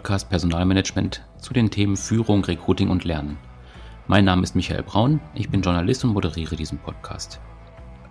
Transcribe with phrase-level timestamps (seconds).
[0.00, 3.36] Podcast Personalmanagement zu den Themen Führung, Recruiting und Lernen.
[4.06, 7.38] Mein Name ist Michael Braun, ich bin Journalist und moderiere diesen Podcast.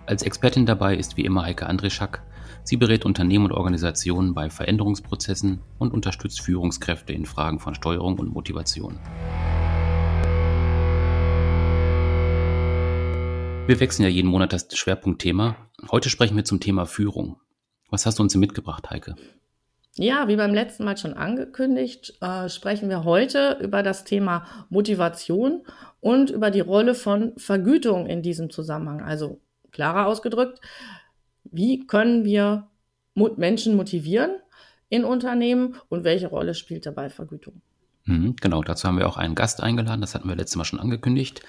[0.06, 2.22] Als Expertin dabei ist wie immer Heike Andrischak.
[2.62, 8.32] Sie berät Unternehmen und Organisationen bei Veränderungsprozessen und unterstützt Führungskräfte in Fragen von Steuerung und
[8.32, 9.00] Motivation.
[13.66, 15.56] Wir wechseln ja jeden Monat das Schwerpunktthema.
[15.90, 17.40] Heute sprechen wir zum Thema Führung.
[17.88, 19.16] Was hast du uns mitgebracht, Heike?
[19.96, 25.66] Ja, wie beim letzten Mal schon angekündigt, äh, sprechen wir heute über das Thema Motivation
[26.00, 29.02] und über die Rolle von Vergütung in diesem Zusammenhang.
[29.02, 29.40] Also
[29.72, 30.60] klarer ausgedrückt,
[31.44, 32.68] wie können wir
[33.14, 34.36] Menschen motivieren
[34.88, 37.60] in Unternehmen und welche Rolle spielt dabei Vergütung?
[38.10, 40.80] Mhm, genau, dazu haben wir auch einen Gast eingeladen, das hatten wir letztes Mal schon
[40.80, 41.42] angekündigt.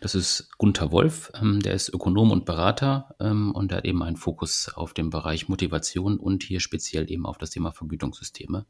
[0.00, 4.16] Das ist Gunther Wolf, ähm, der ist Ökonom und Berater ähm, und hat eben einen
[4.16, 8.64] Fokus auf den Bereich Motivation und hier speziell eben auf das Thema Vergütungssysteme.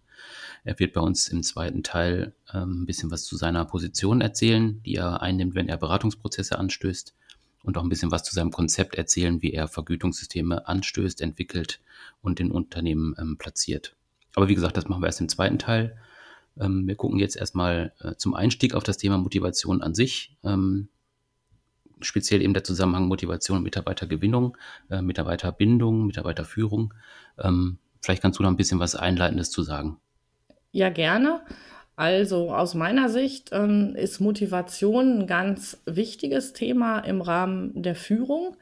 [0.64, 4.83] Er wird bei uns im zweiten Teil ähm, ein bisschen was zu seiner Position erzählen,
[4.83, 7.14] die er einnimmt, wenn er Beratungsprozesse anstößt
[7.62, 11.78] und auch ein bisschen was zu seinem Konzept erzählen, wie er Vergütungssysteme anstößt, entwickelt
[12.22, 13.94] und in Unternehmen platziert.
[14.34, 15.97] Aber wie gesagt, das machen wir erst im zweiten Teil.
[16.60, 20.36] Ähm, wir gucken jetzt erstmal äh, zum Einstieg auf das Thema Motivation an sich.
[20.44, 20.88] Ähm,
[22.00, 24.56] speziell eben der Zusammenhang Motivation und Mitarbeitergewinnung,
[24.90, 26.94] äh, Mitarbeiterbindung, Mitarbeiterführung.
[27.38, 29.98] Ähm, vielleicht kannst du da ein bisschen was Einleitendes zu sagen.
[30.72, 31.40] Ja, gerne.
[31.96, 38.56] Also aus meiner Sicht ähm, ist Motivation ein ganz wichtiges Thema im Rahmen der Führung.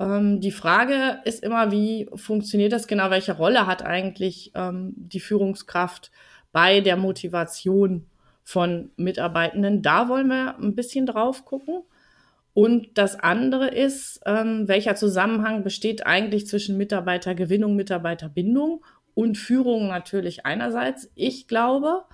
[0.00, 3.10] Ähm, die Frage ist immer, wie funktioniert das genau?
[3.10, 6.10] Welche Rolle hat eigentlich ähm, die Führungskraft
[6.52, 8.06] bei der Motivation
[8.42, 9.82] von Mitarbeitenden.
[9.82, 11.82] Da wollen wir ein bisschen drauf gucken.
[12.54, 20.46] Und das andere ist, ähm, welcher Zusammenhang besteht eigentlich zwischen Mitarbeitergewinnung, Mitarbeiterbindung und Führung natürlich
[20.46, 21.10] einerseits.
[21.14, 22.04] Ich glaube,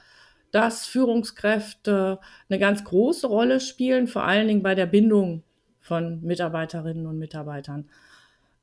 [0.51, 2.19] dass Führungskräfte
[2.49, 5.43] eine ganz große Rolle spielen, vor allen Dingen bei der Bindung
[5.81, 7.89] von Mitarbeiterinnen und Mitarbeitern.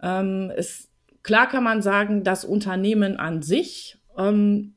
[0.02, 0.90] Ähm, es,
[1.24, 4.76] klar kann man sagen, das Unternehmen an sich ähm,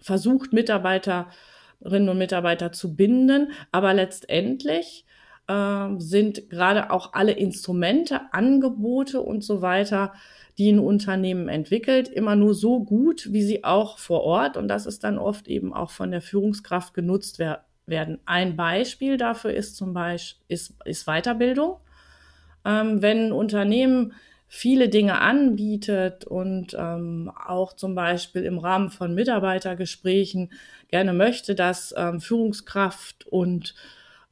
[0.00, 5.04] versucht, Mitarbeiterinnen und Mitarbeiter zu binden, aber letztendlich
[5.46, 10.12] äh, sind gerade auch alle Instrumente, Angebote und so weiter,
[10.58, 14.86] die ein Unternehmen entwickelt, immer nur so gut, wie sie auch vor Ort, und das
[14.86, 18.18] ist dann oft eben auch von der Führungskraft genutzt wer werden.
[18.26, 21.76] Ein Beispiel dafür ist zum Beispiel ist, ist Weiterbildung.
[22.64, 24.12] Ähm, wenn ein Unternehmen
[24.48, 30.50] viele Dinge anbietet und ähm, auch zum Beispiel im Rahmen von Mitarbeitergesprächen
[30.88, 33.74] gerne möchte, dass ähm, Führungskraft und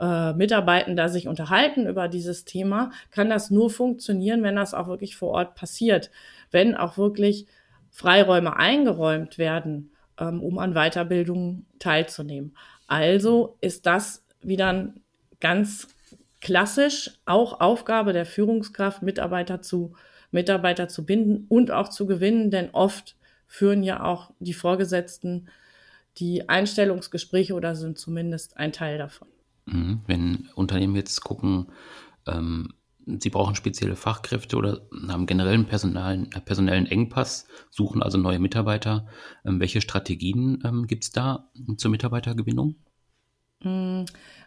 [0.01, 5.17] äh, Mitarbeitender sich unterhalten über dieses Thema, kann das nur funktionieren, wenn das auch wirklich
[5.17, 6.11] vor Ort passiert,
[6.51, 7.47] wenn auch wirklich
[7.91, 12.57] Freiräume eingeräumt werden, ähm, um an Weiterbildung teilzunehmen.
[12.87, 15.01] Also ist das wieder ein
[15.41, 15.89] ganz
[16.47, 19.95] klassisch auch Aufgabe der Führungskraft, Mitarbeiter zu,
[20.31, 23.17] Mitarbeiter zu binden und auch zu gewinnen, denn oft
[23.49, 25.49] führen ja auch die Vorgesetzten
[26.19, 29.27] die Einstellungsgespräche oder sind zumindest ein Teil davon.
[29.65, 30.03] Mhm.
[30.07, 31.67] Wenn Unternehmen jetzt gucken,
[32.29, 32.75] ähm,
[33.05, 39.09] sie brauchen spezielle Fachkräfte oder haben generell einen personellen, personellen Engpass, suchen also neue Mitarbeiter,
[39.45, 42.77] ähm, welche Strategien ähm, gibt es da zur Mitarbeitergewinnung?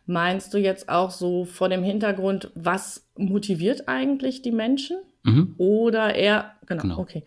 [0.05, 4.97] Meinst du jetzt auch so vor dem Hintergrund, was motiviert eigentlich die Menschen?
[5.23, 5.55] Mhm.
[5.57, 7.23] Oder eher, genau, genau, okay.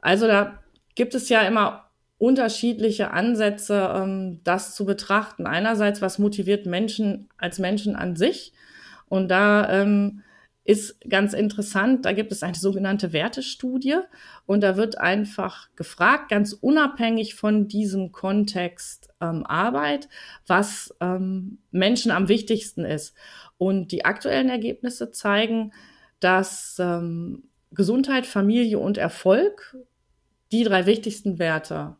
[0.00, 0.58] Also da
[0.94, 1.88] gibt es ja immer
[2.18, 5.46] unterschiedliche Ansätze, ähm, das zu betrachten.
[5.46, 8.52] Einerseits, was motiviert Menschen als Menschen an sich?
[9.08, 10.22] Und da ähm,
[10.64, 13.98] ist ganz interessant, da gibt es eine sogenannte Wertestudie
[14.46, 20.08] und da wird einfach gefragt, ganz unabhängig von diesem Kontext ähm, Arbeit,
[20.46, 23.14] was ähm, Menschen am wichtigsten ist.
[23.58, 25.72] Und die aktuellen Ergebnisse zeigen,
[26.20, 29.76] dass ähm, Gesundheit, Familie und Erfolg
[30.52, 31.96] die drei wichtigsten Werte,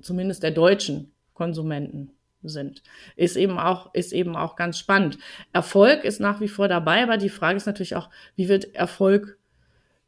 [0.00, 2.10] zumindest der deutschen Konsumenten,
[2.48, 2.82] sind.
[3.16, 5.18] Ist eben auch, ist eben auch ganz spannend.
[5.52, 9.38] Erfolg ist nach wie vor dabei, aber die Frage ist natürlich auch, wie wird Erfolg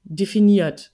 [0.05, 0.93] definiert?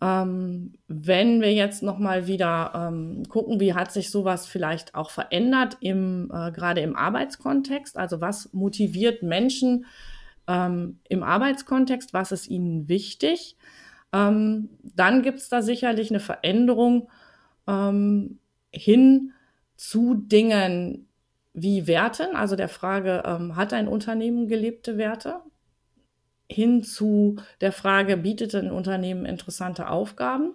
[0.00, 5.76] Ähm, wenn wir jetzt nochmal wieder ähm, gucken, wie hat sich sowas vielleicht auch verändert
[5.80, 7.96] im, äh, gerade im Arbeitskontext?
[7.96, 9.86] Also was motiviert Menschen
[10.46, 12.14] ähm, im Arbeitskontext?
[12.14, 13.56] Was ist ihnen wichtig?
[14.12, 17.08] Ähm, dann gibt es da sicherlich eine Veränderung
[17.66, 18.38] ähm,
[18.70, 19.32] hin
[19.78, 21.08] zu Dingen
[21.54, 25.40] wie Werten, also der Frage, ähm, hat ein Unternehmen gelebte Werte,
[26.50, 30.54] hin zu der Frage, bietet ein Unternehmen interessante Aufgaben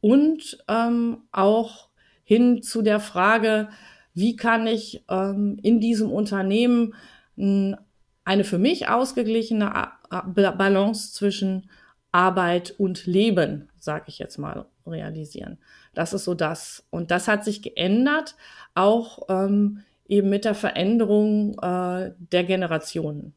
[0.00, 1.88] und ähm, auch
[2.24, 3.68] hin zu der Frage,
[4.14, 6.94] wie kann ich ähm, in diesem Unternehmen
[7.36, 9.72] eine für mich ausgeglichene
[10.10, 11.70] Balance zwischen
[12.12, 15.58] Arbeit und Leben, sage ich jetzt mal, realisieren.
[15.94, 16.84] Das ist so das.
[16.90, 18.34] Und das hat sich geändert,
[18.74, 23.34] auch ähm, eben mit der Veränderung äh, der Generationen.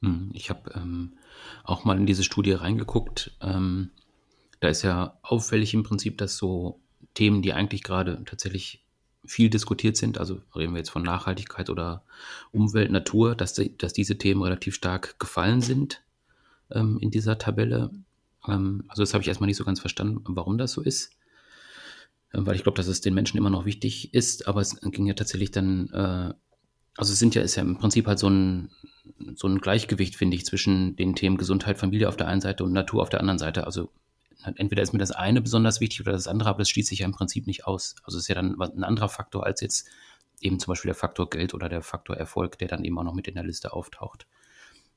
[0.00, 1.14] Hm, ich habe ähm,
[1.64, 3.36] auch mal in diese Studie reingeguckt.
[3.40, 3.90] Ähm,
[4.60, 6.80] da ist ja auffällig im Prinzip, dass so
[7.14, 8.84] Themen, die eigentlich gerade tatsächlich
[9.24, 12.02] viel diskutiert sind, also reden wir jetzt von Nachhaltigkeit oder
[12.50, 16.02] Umwelt, Natur, dass, dass diese Themen relativ stark gefallen sind
[16.72, 17.90] ähm, in dieser Tabelle.
[18.48, 21.10] Ähm, also das habe ich erstmal nicht so ganz verstanden, warum das so ist.
[22.34, 25.06] Ähm, weil ich glaube, dass es den Menschen immer noch wichtig ist, aber es ging
[25.06, 26.34] ja tatsächlich dann, äh,
[26.96, 28.70] also es sind ja, ist ja im Prinzip halt so ein,
[29.34, 32.72] so ein Gleichgewicht, finde ich, zwischen den Themen Gesundheit, Familie auf der einen Seite und
[32.72, 33.64] Natur auf der anderen Seite.
[33.64, 33.90] Also
[34.56, 37.06] entweder ist mir das eine besonders wichtig oder das andere, aber das schließt sich ja
[37.06, 37.96] im Prinzip nicht aus.
[38.04, 39.88] Also es ist ja dann ein anderer Faktor als jetzt
[40.40, 43.14] eben zum Beispiel der Faktor Geld oder der Faktor Erfolg, der dann eben auch noch
[43.14, 44.26] mit in der Liste auftaucht.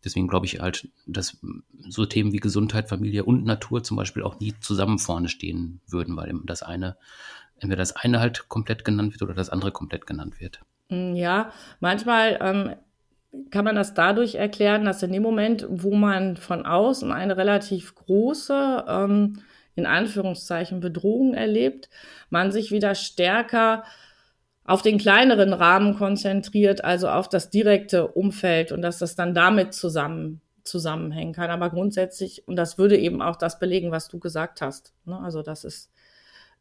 [0.03, 1.37] Deswegen glaube ich halt, dass
[1.87, 6.15] so Themen wie Gesundheit, Familie und Natur zum Beispiel auch nie zusammen vorne stehen würden,
[6.15, 6.97] weil das eine,
[7.59, 10.59] entweder das eine halt komplett genannt wird oder das andere komplett genannt wird.
[10.89, 12.75] Mm, ja, manchmal ähm,
[13.51, 17.95] kann man das dadurch erklären, dass in dem Moment, wo man von außen eine relativ
[17.95, 19.41] große, ähm,
[19.75, 21.89] in Anführungszeichen, Bedrohung erlebt,
[22.29, 23.83] man sich wieder stärker
[24.65, 29.73] auf den kleineren Rahmen konzentriert, also auf das direkte Umfeld und dass das dann damit
[29.73, 31.51] zusammen zusammenhängen kann.
[31.51, 34.93] Aber grundsätzlich, und das würde eben auch das belegen, was du gesagt hast.
[35.05, 35.19] Ne?
[35.19, 35.91] Also das ist,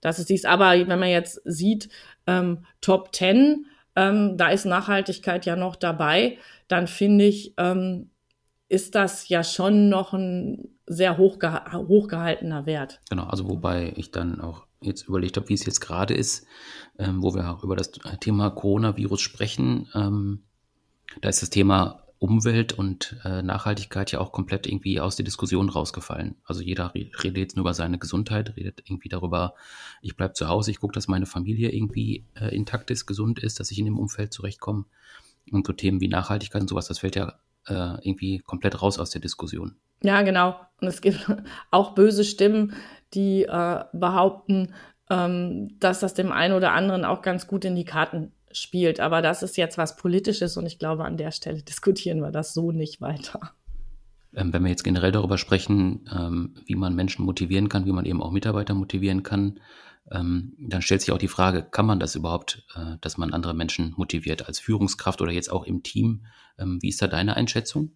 [0.03, 0.45] das ist dies.
[0.45, 1.89] Aber wenn man jetzt sieht,
[2.27, 3.67] ähm, Top Ten,
[3.97, 6.37] ähm, da ist Nachhaltigkeit ja noch dabei,
[6.69, 8.11] dann finde ich, ähm,
[8.69, 13.01] ist das ja schon noch ein sehr hochgeha hochgehaltener Wert.
[13.09, 16.47] Genau, also wobei ich dann auch jetzt überlegt habe, wie es jetzt gerade ist,
[16.99, 19.89] ähm, wo wir auch über das Thema Coronavirus sprechen.
[19.95, 20.43] Ähm,
[21.21, 25.69] da ist das Thema Umwelt und äh, Nachhaltigkeit ja auch komplett irgendwie aus der Diskussion
[25.69, 26.37] rausgefallen.
[26.45, 29.55] Also jeder redet jetzt nur über seine Gesundheit, redet irgendwie darüber,
[30.01, 33.61] ich bleibe zu Hause, ich gucke, dass meine Familie irgendwie äh, intakt ist, gesund ist,
[33.61, 34.87] dass ich in dem Umfeld zurechtkomme.
[35.51, 39.11] Und so Themen wie Nachhaltigkeit und sowas, das fällt ja äh, irgendwie komplett raus aus
[39.11, 39.77] der Diskussion.
[40.05, 40.55] Ja, genau.
[40.81, 41.27] Und es gibt
[41.71, 42.75] auch böse Stimmen,
[43.15, 44.75] die äh, behaupten,
[45.11, 49.01] ähm, dass das dem einen oder anderen auch ganz gut in die Karten spielt.
[49.01, 52.53] Aber das ist jetzt was Politisches und ich glaube, an der Stelle diskutieren wir das
[52.53, 53.53] so nicht weiter.
[54.35, 58.05] Ähm, wenn wir jetzt generell darüber sprechen, ähm, wie man Menschen motivieren kann, wie man
[58.05, 59.61] eben auch Mitarbeiter motivieren kann,
[60.11, 63.55] ähm, dann stellt sich auch die Frage, kann man das überhaupt, äh, dass man andere
[63.55, 66.27] Menschen motiviert als Führungskraft oder jetzt auch im Team?
[66.57, 67.91] Wie ist da deine Einschätzung?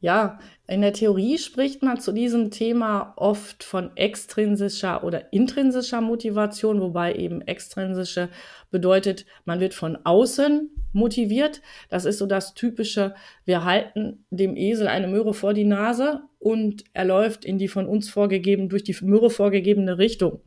[0.00, 6.80] Ja, in der Theorie spricht man zu diesem Thema oft von extrinsischer oder intrinsischer Motivation,
[6.80, 8.28] wobei eben extrinsische
[8.70, 11.62] bedeutet, man wird von außen motiviert.
[11.88, 13.14] Das ist so das typische,
[13.44, 17.86] wir halten dem Esel eine Möhre vor die Nase und er läuft in die von
[17.86, 20.40] uns vorgegeben, durch die Möhre vorgegebene Richtung.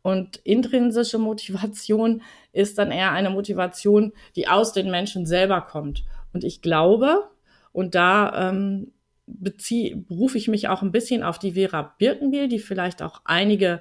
[0.00, 2.22] Und intrinsische Motivation
[2.52, 6.04] ist dann eher eine Motivation, die aus den Menschen selber kommt.
[6.32, 7.28] Und ich glaube,
[7.72, 8.92] und da ähm,
[9.26, 13.80] beziehe, berufe ich mich auch ein bisschen auf die Vera Birkenbiel, die vielleicht auch einige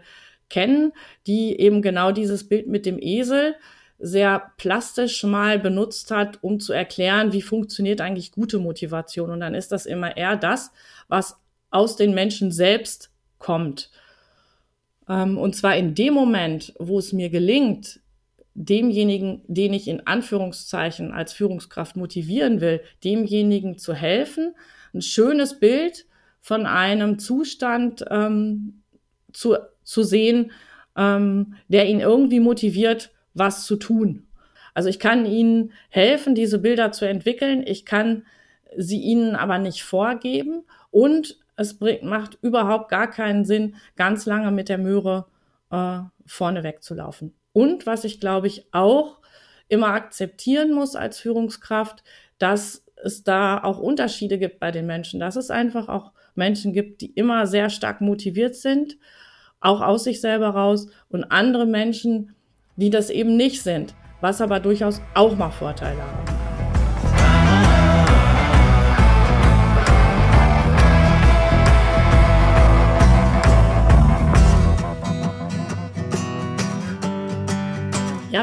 [0.49, 0.93] kennen,
[1.27, 3.55] die eben genau dieses Bild mit dem Esel
[3.99, 9.29] sehr plastisch mal benutzt hat, um zu erklären, wie funktioniert eigentlich gute Motivation.
[9.29, 10.71] Und dann ist das immer eher das,
[11.07, 11.37] was
[11.69, 13.91] aus den Menschen selbst kommt.
[15.07, 17.99] Ähm, und zwar in dem Moment, wo es mir gelingt,
[18.53, 24.53] demjenigen, den ich in Anführungszeichen als Führungskraft motivieren will, demjenigen zu helfen,
[24.93, 26.05] ein schönes Bild
[26.41, 28.81] von einem Zustand ähm,
[29.31, 30.51] zu, zu sehen,
[30.97, 34.27] ähm, der ihn irgendwie motiviert, was zu tun.
[34.73, 37.63] Also ich kann ihnen helfen, diese Bilder zu entwickeln.
[37.65, 38.25] Ich kann
[38.77, 44.51] sie ihnen aber nicht vorgeben und es bringt, macht überhaupt gar keinen Sinn, ganz lange
[44.51, 45.25] mit der Möhre
[45.69, 47.33] äh, vorne wegzulaufen.
[47.53, 49.19] Und was ich, glaube ich, auch
[49.67, 52.03] immer akzeptieren muss als Führungskraft,
[52.37, 57.01] dass es da auch Unterschiede gibt bei den Menschen, dass es einfach auch Menschen gibt,
[57.01, 58.97] die immer sehr stark motiviert sind,
[59.59, 62.35] auch aus sich selber raus, und andere Menschen,
[62.75, 66.30] die das eben nicht sind, was aber durchaus auch mal Vorteile haben.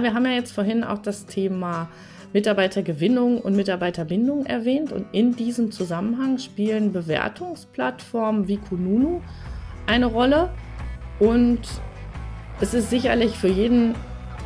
[0.02, 1.88] Wir haben ja jetzt vorhin auch das Thema
[2.32, 9.22] Mitarbeitergewinnung und Mitarbeiterbindung erwähnt und in diesem Zusammenhang spielen Bewertungsplattformen wie Kununu
[9.86, 10.50] eine Rolle
[11.18, 11.60] und
[12.60, 13.94] es ist sicherlich für jeden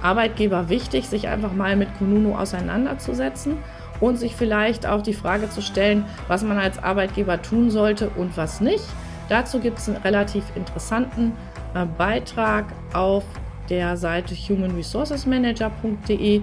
[0.02, 3.56] Arbeitgeber wichtig, sich einfach mal mit Kununu auseinanderzusetzen
[4.00, 8.36] und sich vielleicht auch die Frage zu stellen, was man als Arbeitgeber tun sollte und
[8.36, 8.84] was nicht.
[9.28, 11.32] Dazu gibt es einen relativ interessanten
[11.74, 13.24] äh, Beitrag auf
[13.70, 16.42] der Seite humanresourcesmanager.de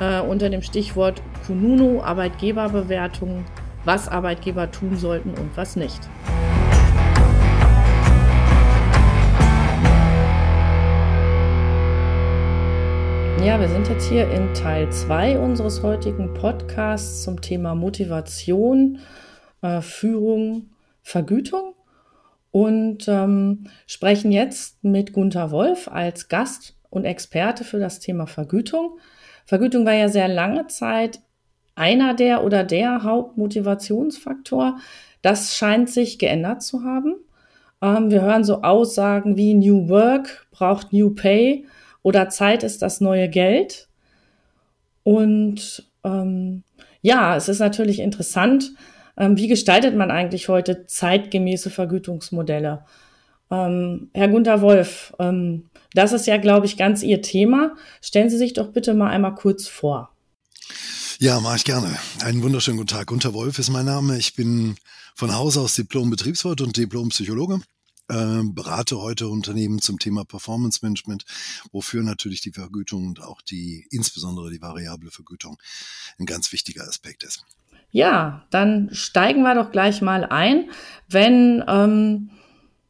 [0.00, 3.44] äh, unter dem Stichwort Kununu Arbeitgeberbewertungen,
[3.84, 6.00] was Arbeitgeber tun sollten und was nicht.
[13.44, 18.98] Ja, wir sind jetzt hier in Teil 2 unseres heutigen Podcasts zum Thema Motivation,
[19.62, 20.70] äh, Führung,
[21.02, 21.74] Vergütung
[22.50, 28.98] und ähm, sprechen jetzt mit Gunther Wolf als Gast und Experte für das Thema Vergütung.
[29.44, 31.20] Vergütung war ja sehr lange Zeit
[31.74, 34.78] einer der oder der Hauptmotivationsfaktor.
[35.22, 37.14] Das scheint sich geändert zu haben.
[37.80, 41.66] Ähm, wir hören so Aussagen wie New Work braucht New Pay
[42.02, 43.88] oder Zeit ist das neue Geld.
[45.04, 46.62] Und ähm,
[47.00, 48.72] ja, es ist natürlich interessant,
[49.18, 52.84] wie gestaltet man eigentlich heute zeitgemäße Vergütungsmodelle?
[53.50, 57.74] Ähm, Herr Gunther Wolf, ähm, das ist ja, glaube ich, ganz Ihr Thema.
[58.00, 60.10] Stellen Sie sich doch bitte mal einmal kurz vor.
[61.18, 61.98] Ja, mache ich gerne.
[62.22, 63.08] Einen wunderschönen guten Tag.
[63.08, 64.18] Gunther Wolf ist mein Name.
[64.18, 64.76] Ich bin
[65.16, 67.60] von Haus aus Diplom-Betriebswirt und Diplom-Psychologe.
[68.08, 71.24] Äh, berate heute Unternehmen zum Thema Performance Management,
[71.72, 75.58] wofür natürlich die Vergütung und auch die, insbesondere die variable Vergütung,
[76.18, 77.44] ein ganz wichtiger Aspekt ist.
[77.90, 80.70] Ja, dann steigen wir doch gleich mal ein.
[81.08, 82.30] Wenn, ähm,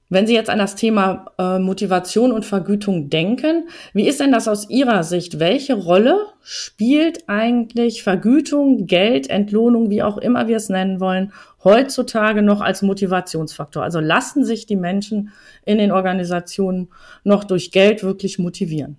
[0.09, 4.49] wenn Sie jetzt an das Thema äh, Motivation und Vergütung denken, wie ist denn das
[4.49, 5.39] aus Ihrer Sicht?
[5.39, 12.43] Welche Rolle spielt eigentlich Vergütung, Geld, Entlohnung, wie auch immer wir es nennen wollen, heutzutage
[12.43, 13.85] noch als Motivationsfaktor?
[13.85, 15.31] Also lassen sich die Menschen
[15.65, 16.89] in den Organisationen
[17.23, 18.97] noch durch Geld wirklich motivieren?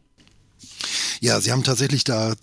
[1.22, 2.36] Ja, Sie haben tatsächlich da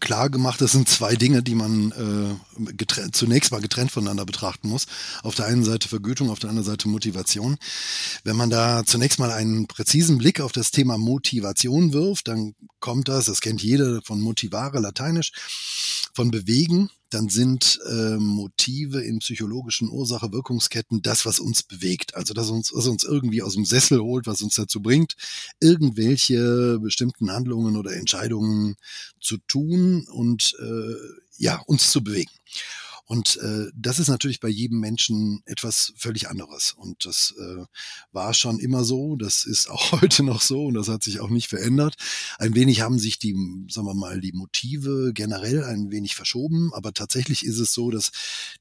[0.00, 4.86] klar gemacht, das sind zwei Dinge, die man äh, zunächst mal getrennt voneinander betrachten muss.
[5.22, 7.56] Auf der einen Seite Vergütung, auf der anderen Seite Motivation.
[8.22, 13.08] Wenn man da zunächst mal einen präzisen Blick auf das Thema Motivation wirft, dann kommt
[13.08, 15.32] das, das kennt jeder von motivare, lateinisch,
[16.14, 22.14] von bewegen, dann sind äh, Motive in psychologischen Ursache-Wirkungsketten das, was uns bewegt.
[22.14, 25.14] Also das uns, was uns irgendwie aus dem Sessel holt, was uns dazu bringt,
[25.60, 28.76] irgendwelche bestimmten Handlungen oder Entscheidungen
[29.20, 30.94] zu tun und äh,
[31.36, 32.32] ja, uns zu bewegen.
[33.06, 36.72] Und äh, das ist natürlich bei jedem Menschen etwas völlig anderes.
[36.72, 37.64] Und das äh,
[38.12, 41.28] war schon immer so, das ist auch heute noch so und das hat sich auch
[41.28, 41.96] nicht verändert.
[42.38, 43.34] Ein wenig haben sich die,
[43.68, 48.10] sagen wir mal, die Motive generell ein wenig verschoben, aber tatsächlich ist es so, dass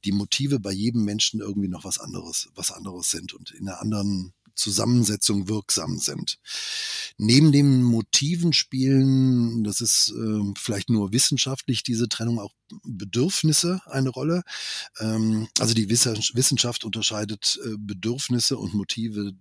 [0.04, 3.80] die Motive bei jedem Menschen irgendwie noch was anderes, was anderes sind und in einer
[3.80, 6.38] anderen Zusammensetzung wirksam sind.
[7.18, 14.10] Neben den Motiven spielen, das ist äh, vielleicht nur wissenschaftlich diese Trennung, auch Bedürfnisse eine
[14.10, 14.44] Rolle.
[15.00, 19.34] Ähm, also die Wissenschaft unterscheidet äh, Bedürfnisse und Motive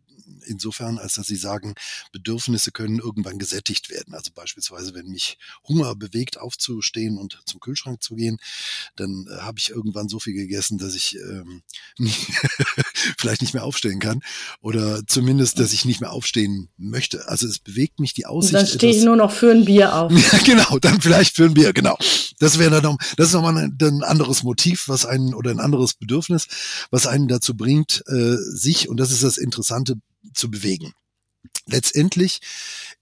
[0.47, 1.75] insofern, als dass sie sagen,
[2.13, 4.15] Bedürfnisse können irgendwann gesättigt werden.
[4.15, 8.39] Also beispielsweise, wenn mich Hunger bewegt, aufzustehen und zum Kühlschrank zu gehen,
[8.97, 11.63] dann äh, habe ich irgendwann so viel gegessen, dass ich ähm,
[11.99, 12.31] nicht,
[13.19, 14.21] vielleicht nicht mehr aufstehen kann.
[14.61, 17.29] Oder zumindest, dass ich nicht mehr aufstehen möchte.
[17.29, 18.55] Also es bewegt mich die Aussicht.
[18.55, 20.13] Und dann stehe ich nur noch für ein Bier auf.
[20.33, 21.97] ja, genau, dann vielleicht für ein Bier, genau.
[22.43, 25.95] Das wäre dann, das ist nochmal ein, ein anderes Motiv, was einen oder ein anderes
[25.95, 26.49] Bedürfnis,
[26.91, 29.95] was einen dazu bringt, äh, sich, und das ist das Interessante,
[30.35, 30.93] zu bewegen.
[31.67, 32.41] Letztendlich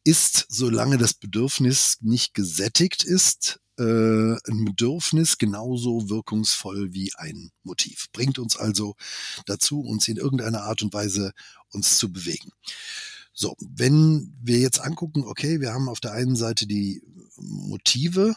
[0.04, 8.08] ist, solange das Bedürfnis nicht gesättigt ist, äh, ein Bedürfnis genauso wirkungsvoll wie ein Motiv.
[8.12, 8.94] Bringt uns also
[9.46, 11.32] dazu, uns in irgendeiner Art und Weise
[11.70, 12.50] uns zu bewegen.
[13.40, 17.02] So, wenn wir jetzt angucken, okay, wir haben auf der einen Seite die
[17.38, 18.34] Motive.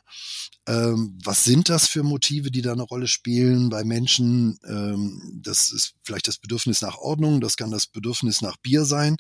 [0.66, 4.58] Ähm, was sind das für Motive, die da eine Rolle spielen bei Menschen?
[4.66, 9.18] Ähm, das ist vielleicht das Bedürfnis nach Ordnung, das kann das Bedürfnis nach Bier sein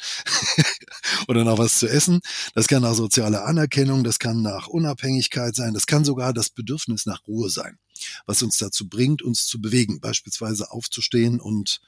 [1.27, 2.21] oder nach was zu essen,
[2.55, 7.05] das kann nach sozialer Anerkennung, das kann nach Unabhängigkeit sein, das kann sogar das Bedürfnis
[7.05, 7.77] nach Ruhe sein,
[8.25, 11.81] was uns dazu bringt, uns zu bewegen, beispielsweise aufzustehen und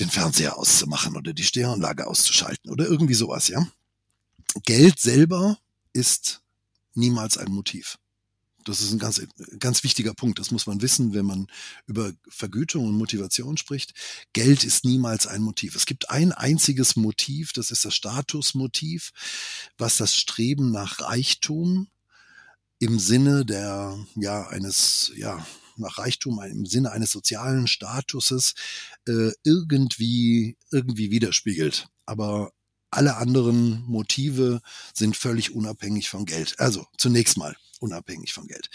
[0.00, 3.66] den Fernseher auszumachen oder die Stereoanlage auszuschalten oder irgendwie sowas, ja.
[4.64, 5.58] Geld selber
[5.92, 6.42] ist
[6.94, 7.98] niemals ein Motiv.
[8.64, 9.22] Das ist ein ganz,
[9.58, 10.38] ganz wichtiger Punkt.
[10.38, 11.46] Das muss man wissen, wenn man
[11.86, 13.94] über Vergütung und Motivation spricht.
[14.32, 15.76] Geld ist niemals ein Motiv.
[15.76, 19.12] Es gibt ein einziges Motiv, das ist das Statusmotiv,
[19.78, 21.88] was das Streben nach Reichtum
[22.78, 25.46] im Sinne der, ja, eines, ja,
[25.80, 28.54] nach Reichtum im Sinne eines sozialen Statuses
[29.06, 31.88] äh, irgendwie, irgendwie widerspiegelt.
[32.06, 32.52] Aber
[32.90, 34.60] alle anderen Motive
[34.94, 36.58] sind völlig unabhängig von Geld.
[36.58, 38.68] Also zunächst mal unabhängig von Geld.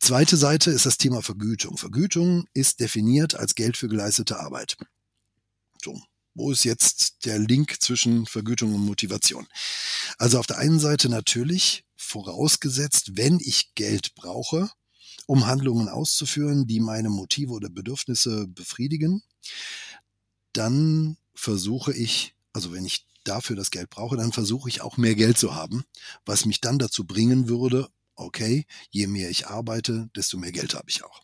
[0.00, 1.78] Zweite Seite ist das Thema Vergütung.
[1.78, 4.76] Vergütung ist definiert als Geld für geleistete Arbeit.
[5.82, 5.98] So,
[6.34, 9.46] wo ist jetzt der Link zwischen Vergütung und Motivation?
[10.18, 14.70] Also auf der einen Seite natürlich vorausgesetzt, wenn ich Geld brauche,
[15.26, 19.22] um Handlungen auszuführen, die meine Motive oder Bedürfnisse befriedigen,
[20.52, 25.14] dann versuche ich, also wenn ich dafür das Geld brauche, dann versuche ich auch mehr
[25.14, 25.84] Geld zu haben,
[26.24, 30.88] was mich dann dazu bringen würde, okay, je mehr ich arbeite, desto mehr Geld habe
[30.88, 31.22] ich auch.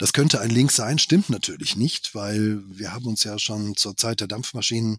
[0.00, 3.98] Das könnte ein Link sein, stimmt natürlich nicht, weil wir haben uns ja schon zur
[3.98, 4.96] Zeit der Dampfmaschinen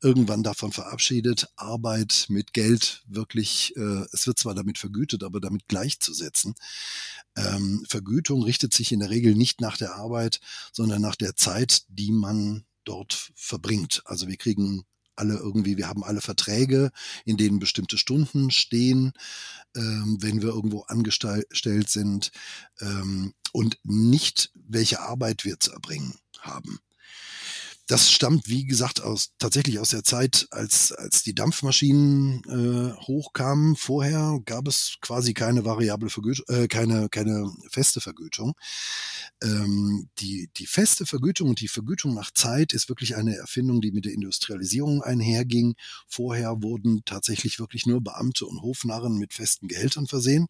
[0.00, 5.66] irgendwann davon verabschiedet, Arbeit mit Geld wirklich, äh, es wird zwar damit vergütet, aber damit
[5.66, 6.54] gleichzusetzen.
[7.34, 10.38] Ähm, Vergütung richtet sich in der Regel nicht nach der Arbeit,
[10.72, 14.02] sondern nach der Zeit, die man dort verbringt.
[14.04, 14.84] Also wir kriegen
[15.16, 16.90] alle irgendwie, wir haben alle Verträge,
[17.24, 19.12] in denen bestimmte Stunden stehen,
[19.76, 22.32] ähm, wenn wir irgendwo angestellt sind
[22.80, 26.80] ähm, und nicht, welche Arbeit wir zu erbringen haben.
[27.86, 33.76] Das stammt, wie gesagt, aus tatsächlich aus der Zeit, als, als die Dampfmaschinen äh, hochkamen.
[33.76, 38.54] Vorher gab es quasi keine variable Vergütung, äh, keine, keine feste Vergütung.
[39.42, 43.92] Ähm, die, die feste Vergütung und die Vergütung nach Zeit ist wirklich eine Erfindung, die
[43.92, 45.74] mit der Industrialisierung einherging.
[46.08, 50.46] Vorher wurden tatsächlich wirklich nur Beamte und Hofnarren mit festen Gehältern versehen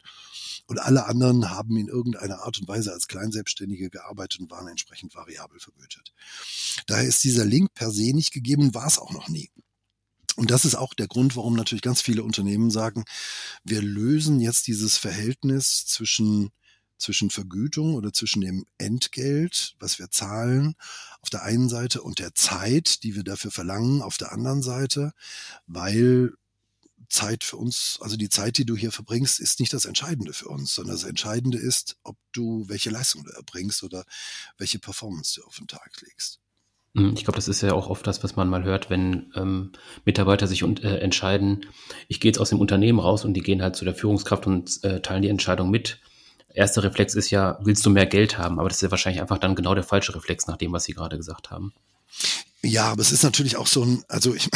[0.67, 5.15] und alle anderen haben in irgendeiner Art und Weise als Kleinselbstständige gearbeitet und waren entsprechend
[5.15, 6.13] variabel vergütet.
[6.87, 9.51] Daher ist dieser Link per se nicht gegeben, war es auch noch nie.
[10.35, 13.05] Und das ist auch der Grund, warum natürlich ganz viele Unternehmen sagen,
[13.63, 16.51] wir lösen jetzt dieses Verhältnis zwischen
[16.97, 20.75] zwischen Vergütung oder zwischen dem Entgelt, was wir zahlen,
[21.21, 25.11] auf der einen Seite und der Zeit, die wir dafür verlangen, auf der anderen Seite,
[25.67, 26.33] weil
[27.09, 30.47] Zeit für uns, also die Zeit, die du hier verbringst, ist nicht das Entscheidende für
[30.47, 34.05] uns, sondern das Entscheidende ist, ob du welche Leistung du erbringst oder
[34.57, 36.39] welche Performance du auf den Tag legst.
[36.95, 39.71] Hm, ich glaube, das ist ja auch oft das, was man mal hört, wenn ähm,
[40.05, 41.65] Mitarbeiter sich und, äh, entscheiden,
[42.07, 44.83] ich gehe jetzt aus dem Unternehmen raus und die gehen halt zu der Führungskraft und
[44.83, 45.99] äh, teilen die Entscheidung mit.
[46.53, 48.59] Erster Reflex ist ja, willst du mehr Geld haben?
[48.59, 50.93] Aber das ist ja wahrscheinlich einfach dann genau der falsche Reflex nach dem, was Sie
[50.93, 51.73] gerade gesagt haben.
[52.63, 54.49] Ja, aber es ist natürlich auch so ein, also ich,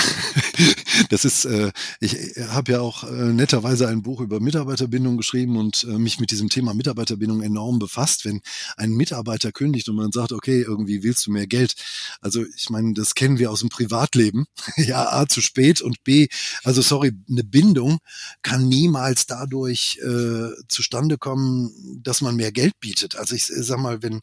[1.10, 2.16] das ist, äh, ich
[2.48, 6.50] habe ja auch äh, netterweise ein Buch über Mitarbeiterbindung geschrieben und äh, mich mit diesem
[6.50, 8.26] Thema Mitarbeiterbindung enorm befasst.
[8.26, 8.42] Wenn
[8.78, 11.76] ein Mitarbeiter kündigt und man sagt, okay, irgendwie willst du mehr Geld.
[12.20, 14.46] Also ich meine, das kennen wir aus dem Privatleben.
[14.78, 16.28] ja, A zu spät und B,
[16.64, 18.00] also sorry, eine Bindung
[18.42, 23.18] kann niemals dadurch äh, zustande kommen, dass man mehr Geld bietet.
[23.18, 24.22] Also ich sag mal, wenn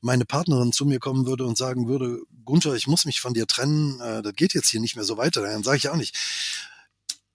[0.00, 3.46] meine Partnerin zu mir kommen würde und sagen würde, Gunther, ich muss mich von dir
[3.46, 6.16] trennen, äh, das geht jetzt hier nicht mehr so weiter, dann sage ich auch nicht,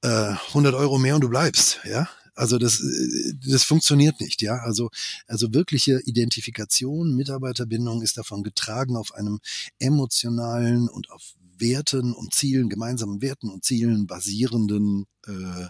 [0.01, 2.09] äh, 100 Euro mehr und du bleibst, ja.
[2.33, 4.55] Also das, äh, das funktioniert nicht, ja.
[4.59, 4.89] Also,
[5.27, 9.39] also wirkliche Identifikation, Mitarbeiterbindung ist davon getragen auf einem
[9.79, 15.67] emotionalen und auf Werten und Zielen, gemeinsamen Werten und Zielen basierenden äh,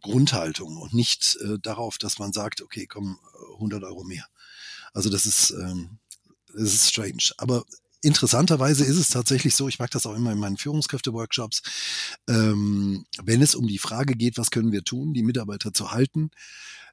[0.00, 3.18] Grundhaltung und nicht äh, darauf, dass man sagt, okay, komm,
[3.54, 4.26] 100 Euro mehr.
[4.92, 5.98] Also das ist, ähm,
[6.54, 7.32] das ist strange.
[7.38, 7.64] Aber
[8.02, 11.62] interessanterweise ist es tatsächlich so, ich mag das auch immer in meinen Führungskräfte-Workshops,
[12.28, 16.30] ähm, wenn es um die Frage geht, was können wir tun, die Mitarbeiter zu halten,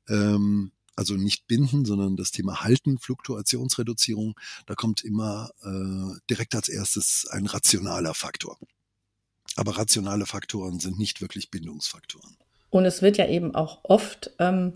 [0.08, 6.69] ähm, also nicht binden, sondern das Thema Halten, Fluktuationsreduzierung, da kommt immer äh, direkt als
[6.69, 8.58] erstes ein rationaler Faktor.
[9.56, 12.38] Aber rationale Faktoren sind nicht wirklich Bindungsfaktoren.
[12.69, 14.73] Und es wird ja eben auch oft ähm,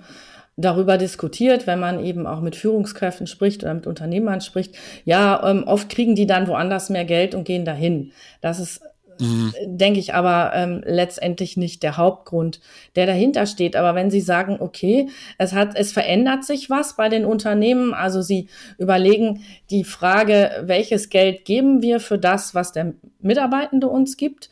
[0.56, 4.76] darüber diskutiert, wenn man eben auch mit Führungskräften spricht oder mit Unternehmern spricht.
[5.06, 8.12] Ja, ähm, oft kriegen die dann woanders mehr Geld und gehen dahin.
[8.42, 8.82] Das ist
[9.20, 9.54] Mhm.
[9.66, 12.60] denke ich aber ähm, letztendlich nicht der Hauptgrund,
[12.96, 13.76] der dahinter steht.
[13.76, 18.22] Aber wenn Sie sagen, okay, es hat, es verändert sich was bei den Unternehmen, also
[18.22, 24.50] Sie überlegen die Frage, welches Geld geben wir für das, was der Mitarbeitende uns gibt,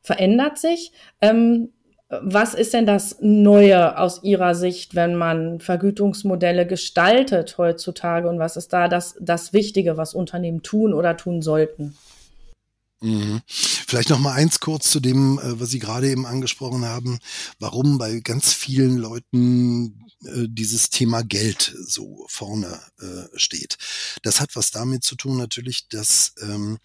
[0.00, 0.92] verändert sich.
[1.20, 1.70] Ähm,
[2.20, 8.28] was ist denn das Neue aus Ihrer Sicht, wenn man Vergütungsmodelle gestaltet heutzutage?
[8.28, 11.96] Und was ist da das, das Wichtige, was Unternehmen tun oder tun sollten?
[13.00, 13.40] Mhm.
[13.46, 17.18] Vielleicht noch mal eins kurz zu dem, äh, was Sie gerade eben angesprochen haben,
[17.58, 23.76] warum bei ganz vielen Leuten äh, dieses Thema Geld so vorne äh, steht.
[24.22, 26.78] Das hat was damit zu tun natürlich, dass ähm,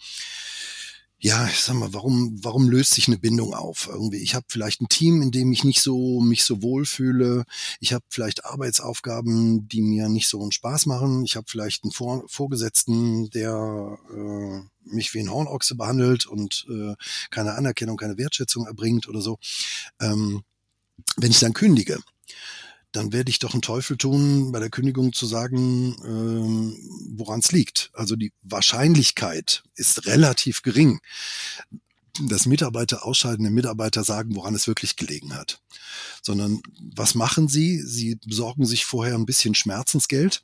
[1.19, 3.87] ja, ich sag mal, warum, warum löst sich eine Bindung auf?
[3.91, 7.43] Irgendwie, ich habe vielleicht ein Team, in dem ich nicht so mich so wohl fühle.
[7.79, 11.25] Ich habe vielleicht Arbeitsaufgaben, die mir nicht so einen Spaß machen.
[11.25, 14.61] Ich habe vielleicht einen Vor Vorgesetzten, der äh,
[14.93, 16.93] mich wie ein Hornochse behandelt und äh,
[17.31, 19.39] keine Anerkennung, keine Wertschätzung erbringt oder so.
[19.99, 20.43] Ähm,
[21.15, 21.99] wenn ich dann kündige,
[22.97, 26.75] dann werde ich doch einen Teufel tun, bei der Kündigung zu sagen, ähm,
[27.15, 27.91] woran es liegt.
[27.93, 30.99] Also die Wahrscheinlichkeit ist relativ gering,
[32.21, 35.61] dass Mitarbeiter ausscheidende Mitarbeiter sagen, woran es wirklich gelegen hat.
[36.23, 36.61] Sondern
[36.95, 37.81] was machen sie?
[37.81, 40.43] Sie besorgen sich vorher ein bisschen Schmerzensgeld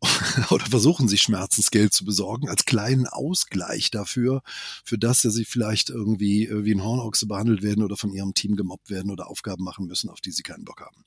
[0.50, 4.42] oder versuchen sich Schmerzensgeld zu besorgen als kleinen Ausgleich dafür,
[4.84, 8.34] für das, dass sie vielleicht irgendwie äh, wie ein Hornochse behandelt werden oder von ihrem
[8.34, 11.04] Team gemobbt werden oder Aufgaben machen müssen, auf die sie keinen Bock haben.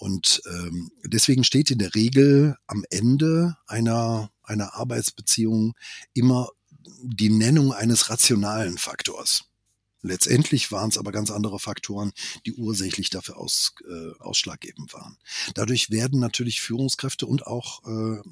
[0.00, 5.74] Und ähm, deswegen steht in der Regel am Ende einer, einer Arbeitsbeziehung
[6.14, 6.48] immer
[7.02, 9.44] die Nennung eines rationalen Faktors.
[10.00, 12.12] Letztendlich waren es aber ganz andere Faktoren,
[12.46, 15.18] die ursächlich dafür aus, äh, ausschlaggebend waren.
[15.52, 18.22] Dadurch werden natürlich Führungskräfte und auch äh,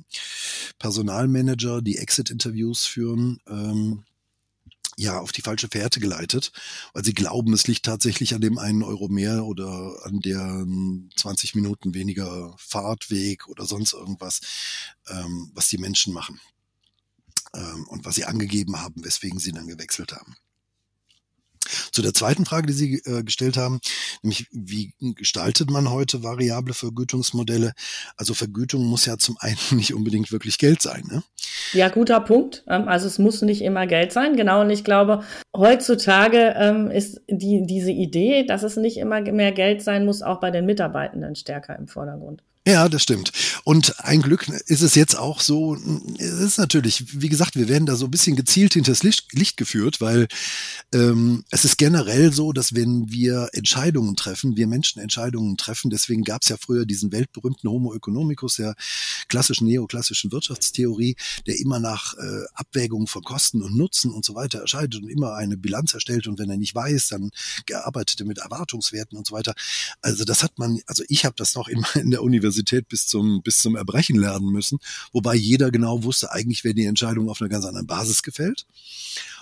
[0.79, 4.05] Personalmanager, die Exit-Interviews führen, ähm,
[4.99, 6.51] ja, auf die falsche Fährte geleitet,
[6.93, 10.67] weil sie glauben, es liegt tatsächlich an dem einen Euro mehr oder an der
[11.17, 14.41] 20 Minuten weniger Fahrtweg oder sonst irgendwas,
[15.09, 16.41] ähm, was die Menschen machen
[17.55, 20.37] ähm, und was sie angegeben haben, weswegen sie dann gewechselt haben.
[21.93, 23.81] Zu der zweiten Frage, die Sie äh, gestellt haben,
[24.23, 27.73] nämlich wie gestaltet man heute variable Vergütungsmodelle?
[28.17, 31.05] Also Vergütung muss ja zum einen nicht unbedingt wirklich Geld sein.
[31.11, 31.23] Ne?
[31.73, 32.65] Ja, guter Punkt.
[32.69, 34.61] Ähm, also es muss nicht immer Geld sein, genau.
[34.63, 35.23] Und ich glaube,
[35.57, 40.41] heutzutage ähm, ist die, diese Idee, dass es nicht immer mehr Geld sein muss, auch
[40.41, 42.43] bei den Mitarbeitenden stärker im Vordergrund.
[42.69, 43.33] Ja, das stimmt.
[43.65, 45.79] Und ein Glück ist es jetzt auch so,
[46.19, 49.57] es ist natürlich, wie gesagt, wir werden da so ein bisschen gezielt hinters Licht, Licht
[49.57, 50.29] geführt, weil
[50.93, 56.25] ähm, es ist generell so, dass wenn wir Entscheidungen treffen, wir Menschen Entscheidungen treffen, deswegen
[56.25, 58.75] gab es ja früher diesen weltberühmten Homo economicus der
[59.29, 64.61] klassischen neoklassischen Wirtschaftstheorie, der immer nach äh, Abwägung von Kosten und Nutzen und so weiter
[64.61, 67.31] erscheidet und immer eine Bilanz erstellt und wenn er nicht weiß, dann
[67.65, 69.55] gearbeitet mit Erwartungswerten und so weiter.
[70.03, 73.07] Also das hat man, also ich habe das noch immer in der Universität Universität bis
[73.07, 74.79] zum, bis zum Erbrechen lernen müssen,
[75.13, 78.67] wobei jeder genau wusste, eigentlich wäre die Entscheidung auf einer ganz anderen Basis gefällt.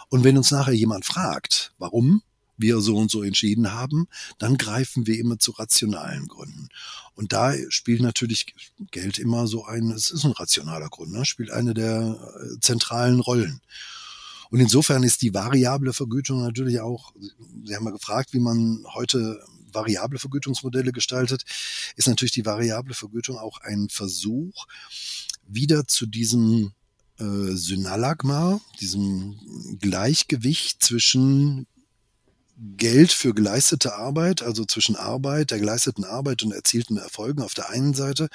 [0.08, 2.22] Und wenn uns nachher jemand fragt, warum
[2.58, 6.68] wir so und so entschieden haben, dann greifen wir immer zu rationalen Gründen.
[7.14, 8.54] Und da spielt natürlich
[8.90, 11.24] Geld immer so ein, es ist ein rationaler Grund, ne?
[11.24, 13.60] spielt eine der äh, zentralen Rollen.
[14.48, 17.12] Und insofern ist die variable Vergütung natürlich auch,
[17.64, 19.42] Sie haben ja gefragt, wie man heute
[19.76, 21.44] variable Vergütungsmodelle gestaltet,
[21.94, 24.66] ist natürlich die variable Vergütung auch ein Versuch,
[25.46, 26.72] wieder zu diesem
[27.18, 29.38] äh, Synalagma, diesem
[29.80, 31.68] Gleichgewicht zwischen
[32.58, 37.68] Geld für geleistete Arbeit, also zwischen Arbeit, der geleisteten Arbeit und erzielten Erfolgen auf der
[37.70, 38.28] einen Seite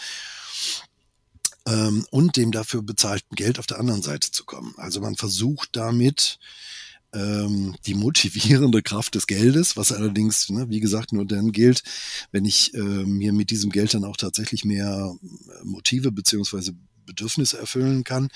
[1.67, 4.73] ähm, und dem dafür bezahlten Geld auf der anderen Seite zu kommen.
[4.77, 6.39] Also man versucht damit
[7.13, 11.83] ähm, die motivierende Kraft des Geldes, was allerdings, ne, wie gesagt, nur dann gilt,
[12.31, 16.73] wenn ich äh, mir mit diesem Geld dann auch tatsächlich mehr äh, Motive beziehungsweise
[17.05, 18.29] Bedürfnisse erfüllen kann,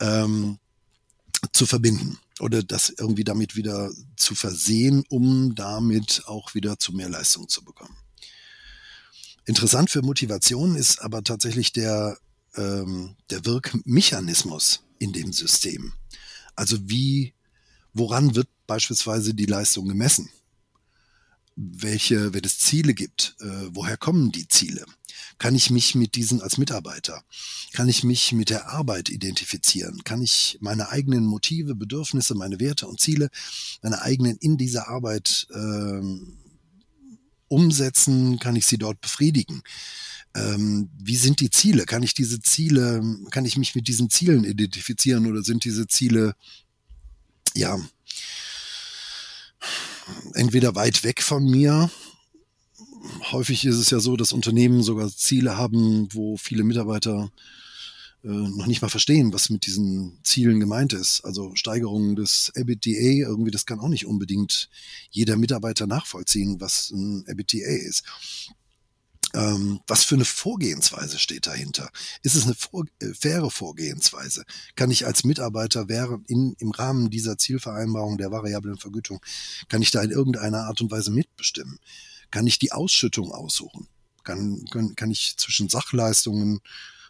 [0.00, 0.58] ähm,
[1.52, 7.08] zu verbinden oder das irgendwie damit wieder zu versehen, um damit auch wieder zu mehr
[7.08, 7.96] Leistung zu bekommen.
[9.44, 12.18] Interessant für Motivation ist aber tatsächlich der,
[12.56, 15.92] ähm, der Wirkmechanismus in dem System.
[16.54, 17.34] Also wie
[17.94, 20.28] Woran wird beispielsweise die Leistung gemessen?
[21.56, 24.84] Welche, wenn es Ziele gibt, äh, woher kommen die Ziele?
[25.38, 27.24] Kann ich mich mit diesen als Mitarbeiter,
[27.72, 30.04] kann ich mich mit der Arbeit identifizieren?
[30.04, 33.28] Kann ich meine eigenen Motive, Bedürfnisse, meine Werte und Ziele,
[33.82, 36.38] meine eigenen in dieser Arbeit ähm,
[37.48, 38.38] umsetzen?
[38.38, 39.62] Kann ich sie dort befriedigen?
[40.34, 41.84] Ähm, wie sind die Ziele?
[41.86, 46.34] Kann ich diese Ziele, kann ich mich mit diesen Zielen identifizieren oder sind diese Ziele
[47.54, 47.78] ja,
[50.34, 51.90] entweder weit weg von mir.
[53.30, 57.30] Häufig ist es ja so, dass Unternehmen sogar Ziele haben, wo viele Mitarbeiter
[58.24, 61.20] äh, noch nicht mal verstehen, was mit diesen Zielen gemeint ist.
[61.24, 64.68] Also Steigerung des EBITDA, irgendwie, das kann auch nicht unbedingt
[65.10, 68.04] jeder Mitarbeiter nachvollziehen, was ein EBITDA ist
[69.34, 71.90] ähm, was für eine Vorgehensweise steht dahinter?
[72.22, 74.44] Ist es eine vor, äh, faire Vorgehensweise?
[74.74, 79.20] Kann ich als Mitarbeiter während in, im Rahmen dieser Zielvereinbarung der variablen Vergütung,
[79.68, 81.78] kann ich da in irgendeiner Art und Weise mitbestimmen?
[82.30, 83.88] Kann ich die Ausschüttung aussuchen?
[84.24, 86.60] Kann, kann, kann ich zwischen Sachleistungen,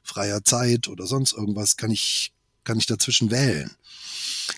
[0.03, 2.33] freier Zeit oder sonst irgendwas, kann ich,
[2.69, 3.71] kann ich dazwischen wählen?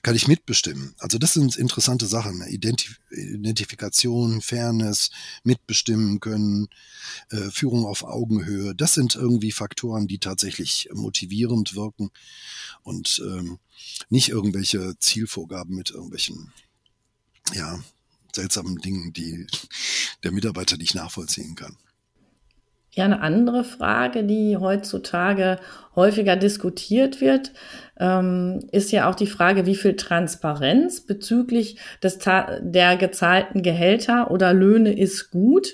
[0.03, 0.94] kann ich mitbestimmen.
[0.99, 2.42] Also das sind interessante Sachen.
[2.46, 5.11] Identif Identifikation, Fairness,
[5.42, 6.68] mitbestimmen können,
[7.31, 8.75] äh, Führung auf Augenhöhe.
[8.75, 12.11] Das sind irgendwie Faktoren, die tatsächlich motivierend wirken
[12.83, 13.59] und ähm,
[14.09, 16.53] nicht irgendwelche Zielvorgaben mit irgendwelchen,
[17.53, 17.83] ja,
[18.33, 19.46] seltsamen Dingen, die
[20.23, 21.77] der Mitarbeiter nicht nachvollziehen kann.
[23.01, 25.59] Ja, eine andere Frage, die heutzutage
[25.97, 27.51] häufiger diskutiert wird,
[27.99, 34.53] ähm, ist ja auch die Frage, wie viel Transparenz bezüglich des der gezahlten Gehälter oder
[34.53, 35.69] Löhne ist gut.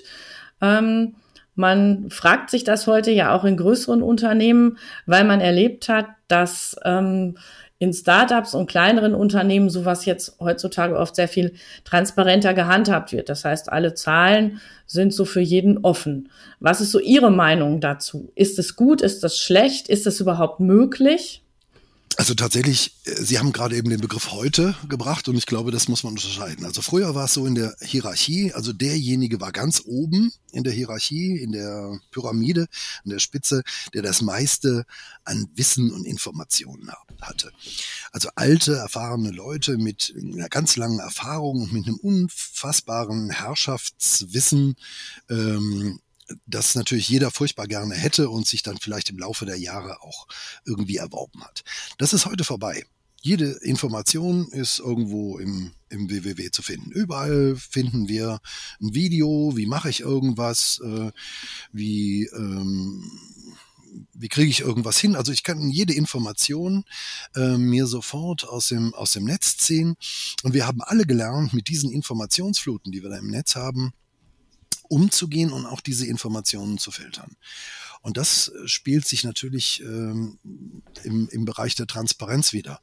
[0.61, 1.15] Ähm,
[1.53, 6.77] man fragt sich das heute ja auch in größeren Unternehmen, weil man erlebt hat, dass
[6.85, 7.37] ähm,
[7.79, 13.29] in Startups und kleineren Unternehmen sowas jetzt heutzutage oft sehr viel transparenter gehandhabt wird.
[13.29, 16.29] Das heißt, alle Zahlen sind so für jeden offen.
[16.59, 18.31] Was ist so Ihre Meinung dazu?
[18.35, 19.01] Ist es gut?
[19.01, 19.89] Ist das schlecht?
[19.89, 21.43] Ist es überhaupt möglich?
[22.17, 25.87] Also tatsächlich, äh, Sie haben gerade eben den Begriff heute gebracht und ich glaube, das
[25.87, 26.65] muss man unterscheiden.
[26.65, 30.73] Also früher war es so in der Hierarchie, also derjenige war ganz oben in der
[30.73, 32.67] Hierarchie, in der Pyramide,
[33.03, 33.61] an der Spitze,
[33.93, 34.85] der das meiste
[35.25, 37.51] an Wissen und Informationen hatte.
[38.11, 44.75] Also alte, erfahrene Leute mit einer ganz langen Erfahrung und mit einem unfassbaren Herrschaftswissen
[45.29, 45.99] ähm,
[46.45, 50.27] das natürlich jeder furchtbar gerne hätte und sich dann vielleicht im Laufe der Jahre auch
[50.65, 51.63] irgendwie erworben hat.
[51.97, 52.85] Das ist heute vorbei.
[53.21, 56.91] Jede Information ist irgendwo im, im WWW zu finden.
[56.91, 58.39] Überall finden wir
[58.79, 61.11] ein Video, wie mache ich irgendwas, äh,
[61.71, 63.03] wie, ähm,
[64.13, 65.15] wie kriege ich irgendwas hin.
[65.15, 66.85] Also ich kann jede Information
[67.35, 69.95] äh, mir sofort aus dem, aus dem Netz ziehen.
[70.43, 73.93] Und wir haben alle gelernt, mit diesen Informationsfluten, die wir da im Netz haben,
[74.89, 77.35] umzugehen und auch diese Informationen zu filtern.
[78.01, 80.39] Und das äh, spielt sich natürlich ähm,
[81.03, 82.81] im, im Bereich der Transparenz wieder.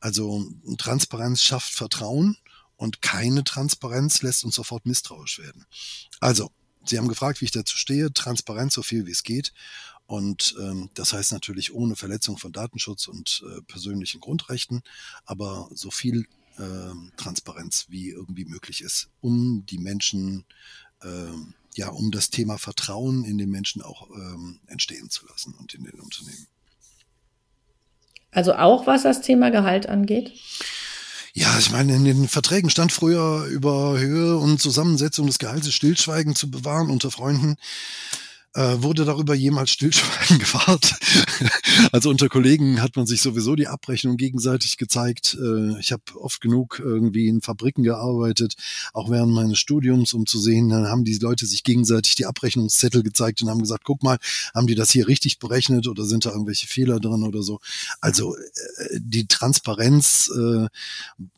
[0.00, 0.44] Also
[0.78, 2.36] Transparenz schafft Vertrauen
[2.76, 5.66] und keine Transparenz lässt uns sofort misstrauisch werden.
[6.20, 6.50] Also,
[6.86, 8.12] Sie haben gefragt, wie ich dazu stehe.
[8.12, 9.54] Transparenz so viel wie es geht.
[10.06, 14.82] Und ähm, das heißt natürlich ohne Verletzung von Datenschutz und äh, persönlichen Grundrechten,
[15.24, 16.26] aber so viel
[16.58, 20.44] äh, Transparenz wie irgendwie möglich ist, um die Menschen
[21.04, 25.74] ähm, ja, um das Thema Vertrauen in den Menschen auch ähm, entstehen zu lassen und
[25.74, 26.46] in den Unternehmen.
[28.30, 30.32] Also auch was das Thema Gehalt angeht?
[31.32, 36.36] Ja, ich meine, in den Verträgen stand früher über Höhe und Zusammensetzung des Gehalts Stillschweigen
[36.36, 37.56] zu bewahren unter Freunden.
[38.56, 40.94] Äh, wurde darüber jemals Stillschweigen gewahrt?
[41.90, 45.36] also unter Kollegen hat man sich sowieso die Abrechnung gegenseitig gezeigt.
[45.40, 48.54] Äh, ich habe oft genug irgendwie in Fabriken gearbeitet,
[48.92, 53.02] auch während meines Studiums, um zu sehen, dann haben die Leute sich gegenseitig die Abrechnungszettel
[53.02, 54.18] gezeigt und haben gesagt, guck mal,
[54.54, 57.58] haben die das hier richtig berechnet oder sind da irgendwelche Fehler drin oder so.
[58.00, 60.68] Also äh, die Transparenz äh,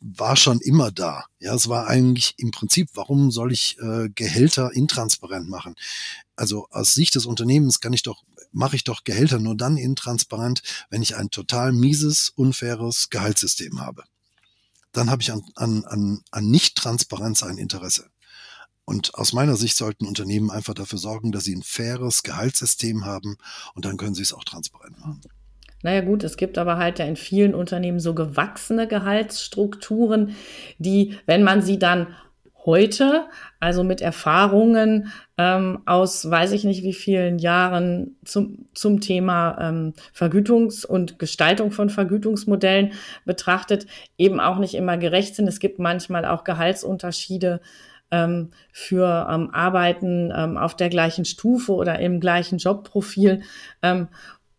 [0.01, 1.25] war schon immer da.
[1.39, 5.75] Ja, es war eigentlich im Prinzip, warum soll ich äh, Gehälter intransparent machen?
[6.37, 10.61] Also aus Sicht des Unternehmens kann ich doch, mache ich doch Gehälter nur dann intransparent,
[10.89, 14.03] wenn ich ein total mieses, unfaires Gehaltssystem habe.
[14.93, 18.09] Dann habe ich an, an, an, an Nicht-Transparenz ein Interesse.
[18.85, 23.37] Und aus meiner Sicht sollten Unternehmen einfach dafür sorgen, dass sie ein faires Gehaltssystem haben
[23.73, 25.21] und dann können sie es auch transparent machen.
[25.83, 30.35] Naja gut, es gibt aber halt ja in vielen Unternehmen so gewachsene Gehaltsstrukturen,
[30.77, 32.15] die, wenn man sie dann
[32.67, 33.25] heute,
[33.59, 39.93] also mit Erfahrungen ähm, aus weiß ich nicht wie vielen Jahren zum, zum Thema ähm,
[40.13, 42.91] Vergütungs- und Gestaltung von Vergütungsmodellen
[43.25, 43.87] betrachtet,
[44.19, 45.47] eben auch nicht immer gerecht sind.
[45.47, 47.61] Es gibt manchmal auch Gehaltsunterschiede
[48.11, 53.41] ähm, für ähm, Arbeiten ähm, auf der gleichen Stufe oder im gleichen Jobprofil.
[53.81, 54.09] Ähm,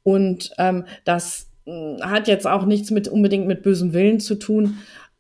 [0.03, 4.79] und ähm, das hm, hat jetzt auch nichts mit unbedingt mit bösem Willen zu tun,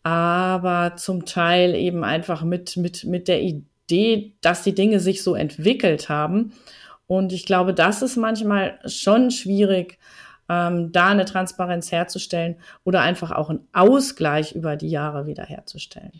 [0.08, 5.34] aber zum Teil eben einfach mit, mit, mit der Idee, dass die Dinge sich so
[5.34, 6.54] entwickelt haben.
[7.06, 9.98] Und ich glaube, das ist manchmal schon schwierig,
[10.48, 16.12] ähm, da eine Transparenz herzustellen oder einfach auch einen Ausgleich über die Jahre wiederherzustellen.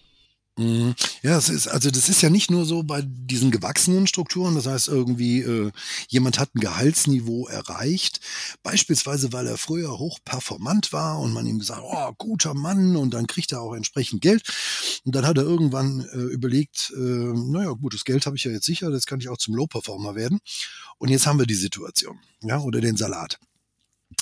[0.59, 0.97] Mhm.
[1.23, 4.67] Ja, es ist, also das ist ja nicht nur so bei diesen gewachsenen Strukturen, das
[4.67, 5.71] heißt irgendwie, äh,
[6.09, 8.21] jemand hat ein Gehaltsniveau erreicht,
[8.65, 13.29] beispielsweise weil er früher hochperformant war und man ihm gesagt, oh, guter Mann, und dann
[13.29, 14.43] kriegt er auch entsprechend Geld.
[15.05, 18.67] Und dann hat er irgendwann äh, überlegt, äh, naja, gutes Geld habe ich ja jetzt
[18.67, 20.41] sicher, das kann ich auch zum Low-Performer werden.
[20.99, 23.39] Und jetzt haben wir die Situation, ja, oder den Salat.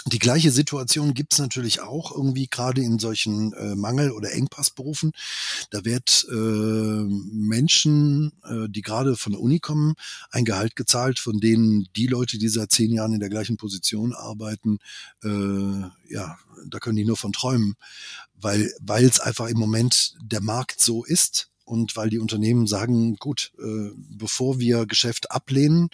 [0.07, 5.13] Die gleiche Situation gibt's natürlich auch irgendwie gerade in solchen äh, Mangel- oder Engpassberufen.
[5.71, 9.95] Da wird äh, Menschen, äh, die gerade von der Uni kommen,
[10.31, 14.13] ein Gehalt gezahlt, von denen die Leute, die seit zehn Jahren in der gleichen Position
[14.13, 14.79] arbeiten,
[15.25, 15.29] äh,
[16.09, 17.75] ja, da können die nur von träumen,
[18.35, 23.17] weil weil es einfach im Moment der Markt so ist und weil die Unternehmen sagen,
[23.17, 25.91] gut, äh, bevor wir Geschäft ablehnen,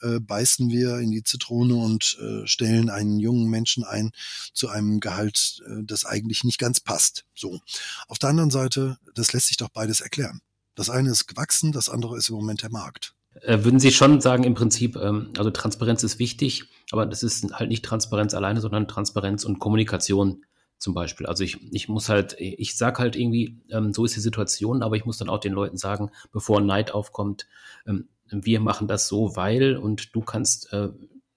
[0.00, 4.12] äh, beißen wir in die Zitrone und äh, stellen einen jungen Menschen ein
[4.54, 7.24] zu einem Gehalt, äh, das eigentlich nicht ganz passt.
[7.34, 7.60] So.
[8.08, 10.40] Auf der anderen Seite, das lässt sich doch beides erklären.
[10.76, 13.14] Das eine ist gewachsen, das andere ist im Moment der Markt.
[13.42, 17.52] Äh, würden Sie schon sagen, im Prinzip, ähm, also Transparenz ist wichtig, aber das ist
[17.52, 20.44] halt nicht Transparenz alleine, sondern Transparenz und Kommunikation
[20.78, 21.26] zum Beispiel.
[21.26, 24.96] Also ich, ich muss halt, ich sag halt irgendwie, ähm, so ist die Situation, aber
[24.96, 27.46] ich muss dann auch den Leuten sagen, bevor Neid aufkommt,
[27.86, 30.88] ähm, wir machen das so, weil und du kannst äh,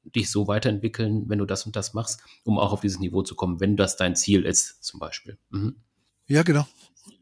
[0.03, 3.35] dich so weiterentwickeln, wenn du das und das machst, um auch auf dieses Niveau zu
[3.35, 5.37] kommen, wenn das dein Ziel ist, zum Beispiel.
[5.49, 5.75] Mhm.
[6.27, 6.67] Ja, genau.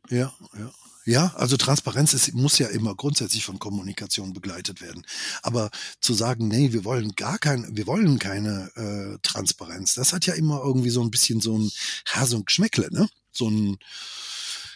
[0.10, 0.72] Ja, ja.
[1.08, 5.06] Ja, also Transparenz ist, muss ja immer grundsätzlich von Kommunikation begleitet werden.
[5.42, 5.70] Aber
[6.02, 10.34] zu sagen, nee, wir wollen gar kein, wir wollen keine äh, Transparenz, das hat ja
[10.34, 11.72] immer irgendwie so ein bisschen so ein,
[12.14, 13.08] ja, so ein Geschmäckle, ne?
[13.32, 13.78] So ein,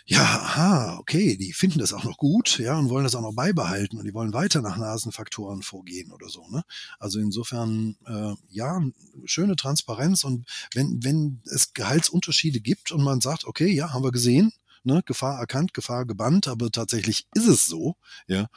[0.05, 3.35] ja, aha, okay, die finden das auch noch gut, ja, und wollen das auch noch
[3.35, 6.63] beibehalten und die wollen weiter nach Nasenfaktoren vorgehen oder so, ne?
[6.97, 8.81] Also insofern, äh, ja,
[9.25, 14.11] schöne Transparenz und wenn, wenn es Gehaltsunterschiede gibt und man sagt, okay, ja, haben wir
[14.11, 17.95] gesehen, ne, Gefahr erkannt, Gefahr gebannt, aber tatsächlich ist es so,
[18.27, 18.47] ja.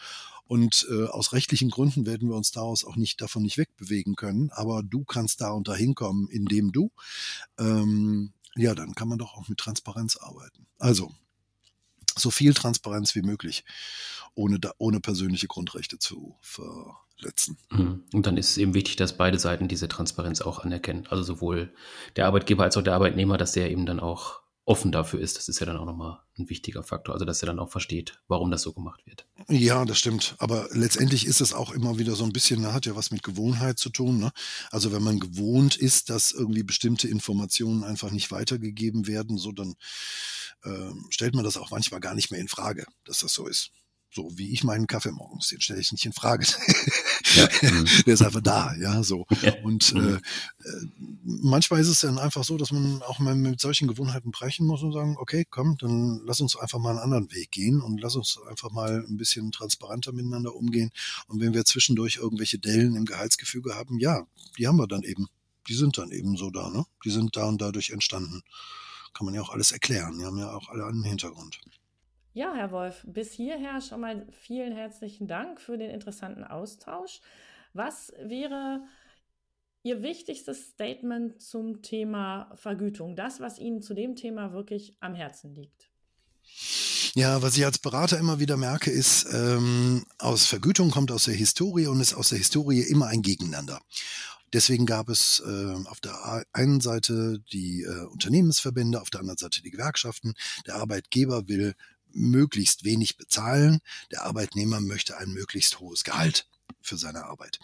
[0.46, 4.50] Und äh, aus rechtlichen Gründen werden wir uns daraus auch nicht davon nicht wegbewegen können.
[4.50, 6.90] Aber du kannst da und dahin kommen, indem du,
[7.58, 10.66] ähm, ja, dann kann man doch auch mit Transparenz arbeiten.
[10.78, 11.10] Also
[12.16, 13.64] so viel Transparenz wie möglich,
[14.34, 17.56] ohne da, ohne persönliche Grundrechte zu verletzen.
[17.70, 18.04] Mhm.
[18.12, 21.06] Und dann ist es eben wichtig, dass beide Seiten diese Transparenz auch anerkennen.
[21.08, 21.72] Also sowohl
[22.16, 25.48] der Arbeitgeber als auch der Arbeitnehmer, dass der eben dann auch offen dafür ist, das
[25.48, 27.14] ist ja dann auch nochmal ein wichtiger Faktor.
[27.14, 29.26] Also, dass er dann auch versteht, warum das so gemacht wird.
[29.48, 30.34] Ja, das stimmt.
[30.38, 33.78] Aber letztendlich ist es auch immer wieder so ein bisschen, hat ja was mit Gewohnheit
[33.78, 34.18] zu tun.
[34.18, 34.32] Ne?
[34.70, 39.74] Also, wenn man gewohnt ist, dass irgendwie bestimmte Informationen einfach nicht weitergegeben werden, so dann
[40.64, 43.70] äh, stellt man das auch manchmal gar nicht mehr in Frage, dass das so ist.
[44.14, 46.46] So wie ich meinen Kaffee morgens, den stelle ich nicht in Frage.
[47.34, 47.48] Ja.
[47.64, 47.88] Mhm.
[48.06, 49.26] Der ist einfach da, ja, so.
[49.42, 49.54] Ja.
[49.64, 50.00] Und mhm.
[50.00, 50.86] äh, äh,
[51.24, 54.82] manchmal ist es dann einfach so, dass man auch mal mit solchen Gewohnheiten brechen muss
[54.82, 58.14] und sagen, okay, komm, dann lass uns einfach mal einen anderen Weg gehen und lass
[58.14, 60.92] uns einfach mal ein bisschen transparenter miteinander umgehen.
[61.26, 65.26] Und wenn wir zwischendurch irgendwelche Dellen im Gehaltsgefüge haben, ja, die haben wir dann eben.
[65.68, 66.84] Die sind dann eben so da, ne?
[67.04, 68.42] Die sind da und dadurch entstanden.
[69.14, 70.18] Kann man ja auch alles erklären.
[70.18, 71.58] Die haben ja auch alle einen Hintergrund.
[72.36, 77.20] Ja, Herr Wolf, bis hierher schon mal vielen herzlichen Dank für den interessanten Austausch.
[77.74, 78.82] Was wäre
[79.84, 83.14] Ihr wichtigstes Statement zum Thema Vergütung?
[83.14, 85.90] Das, was Ihnen zu dem Thema wirklich am Herzen liegt?
[87.14, 91.34] Ja, was ich als Berater immer wieder merke, ist, ähm, aus Vergütung kommt aus der
[91.34, 93.80] Historie und ist aus der Historie immer ein Gegeneinander.
[94.52, 99.62] Deswegen gab es äh, auf der einen Seite die äh, Unternehmensverbände, auf der anderen Seite
[99.62, 100.34] die Gewerkschaften.
[100.66, 101.74] Der Arbeitgeber will
[102.14, 103.80] möglichst wenig bezahlen.
[104.10, 106.48] Der Arbeitnehmer möchte ein möglichst hohes Gehalt
[106.80, 107.58] für seine Arbeit.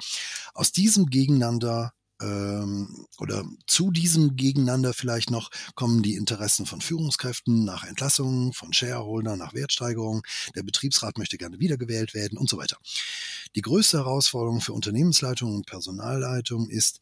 [0.55, 7.65] Aus diesem Gegeneinander ähm, oder zu diesem Gegeneinander vielleicht noch kommen die Interessen von Führungskräften
[7.65, 10.23] nach Entlassungen, von Shareholdern nach Wertsteigerung.
[10.55, 12.77] Der Betriebsrat möchte gerne wiedergewählt werden und so weiter.
[13.57, 17.01] Die größte Herausforderung für Unternehmensleitung und Personalleitung ist,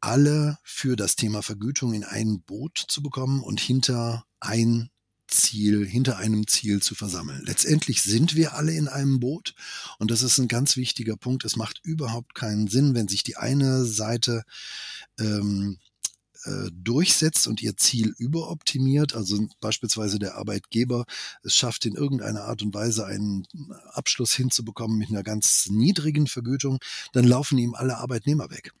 [0.00, 4.90] alle für das Thema Vergütung in ein Boot zu bekommen und hinter ein
[5.34, 7.42] Ziel, hinter einem Ziel zu versammeln.
[7.44, 9.54] Letztendlich sind wir alle in einem Boot
[9.98, 11.44] und das ist ein ganz wichtiger Punkt.
[11.44, 14.44] Es macht überhaupt keinen Sinn, wenn sich die eine Seite
[15.18, 15.78] ähm,
[16.44, 21.06] äh, durchsetzt und ihr Ziel überoptimiert, also beispielsweise der Arbeitgeber
[21.42, 23.46] es schafft in irgendeiner Art und Weise einen
[23.92, 26.78] Abschluss hinzubekommen mit einer ganz niedrigen Vergütung,
[27.12, 28.72] dann laufen ihm alle Arbeitnehmer weg.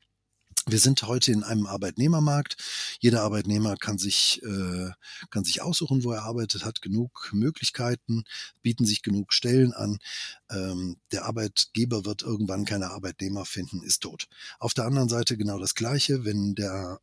[0.66, 2.56] Wir sind heute in einem Arbeitnehmermarkt.
[2.98, 4.90] Jeder Arbeitnehmer kann sich, äh,
[5.28, 8.24] kann sich aussuchen, wo er arbeitet, hat genug Möglichkeiten,
[8.62, 9.98] bieten sich genug Stellen an.
[10.50, 14.26] Ähm, der Arbeitgeber wird irgendwann keine Arbeitnehmer finden, ist tot.
[14.58, 16.98] Auf der anderen Seite genau das Gleiche, wenn der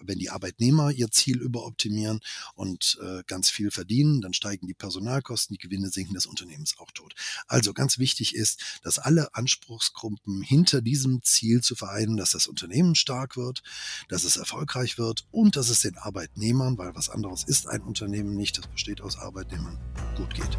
[0.00, 2.20] wenn die Arbeitnehmer ihr Ziel überoptimieren
[2.54, 6.92] und äh, ganz viel verdienen, dann steigen die Personalkosten, die Gewinne sinken des Unternehmens auch
[6.92, 7.14] tot.
[7.48, 12.94] Also ganz wichtig ist, dass alle Anspruchsgruppen hinter diesem Ziel zu vereinen, dass das Unternehmen
[13.06, 13.62] stark wird,
[14.08, 18.34] dass es erfolgreich wird und dass es den Arbeitnehmern, weil was anderes ist ein Unternehmen
[18.34, 19.78] nicht, das besteht aus Arbeitnehmern,
[20.16, 20.58] gut geht.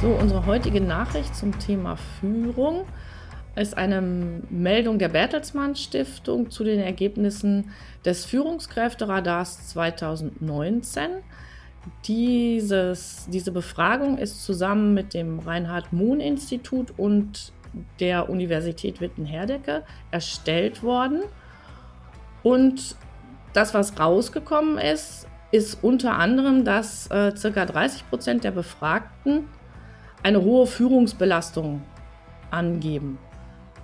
[0.00, 2.84] So, unsere heutige Nachricht zum Thema Führung
[3.56, 4.02] ist eine
[4.50, 7.70] Meldung der Bertelsmann Stiftung zu den Ergebnissen
[8.04, 11.02] des Führungskräfteradars 2019.
[12.04, 17.52] Dieses, diese Befragung ist zusammen mit dem Reinhard Mohn Institut und
[18.00, 21.22] der Universität Witten-Herdecke erstellt worden.
[22.42, 22.96] Und
[23.52, 27.64] das, was rausgekommen ist, ist unter anderem, dass äh, ca.
[27.64, 29.48] 30 Prozent der Befragten
[30.22, 31.82] eine hohe Führungsbelastung
[32.50, 33.18] angeben.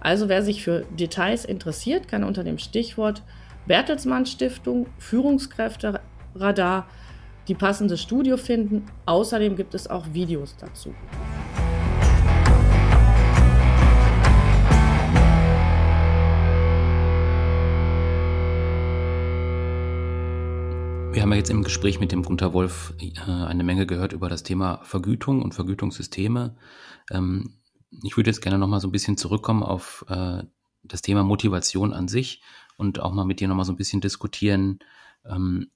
[0.05, 3.23] Also wer sich für Details interessiert, kann unter dem Stichwort
[3.69, 6.89] Bertelsmann Stiftung Führungskräfteradar
[7.47, 8.87] die passende Studie finden.
[9.07, 10.93] Außerdem gibt es auch Videos dazu.
[21.13, 24.29] Wir haben ja jetzt im Gespräch mit dem Gunter Wolf äh, eine Menge gehört über
[24.29, 26.57] das Thema Vergütung und Vergütungssysteme.
[28.03, 30.43] Ich würde jetzt gerne nochmal so ein bisschen zurückkommen auf äh,
[30.83, 32.43] das Thema Motivation an sich
[32.77, 34.79] und auch mal mit dir nochmal so ein bisschen diskutieren,
[35.25, 35.71] ähm,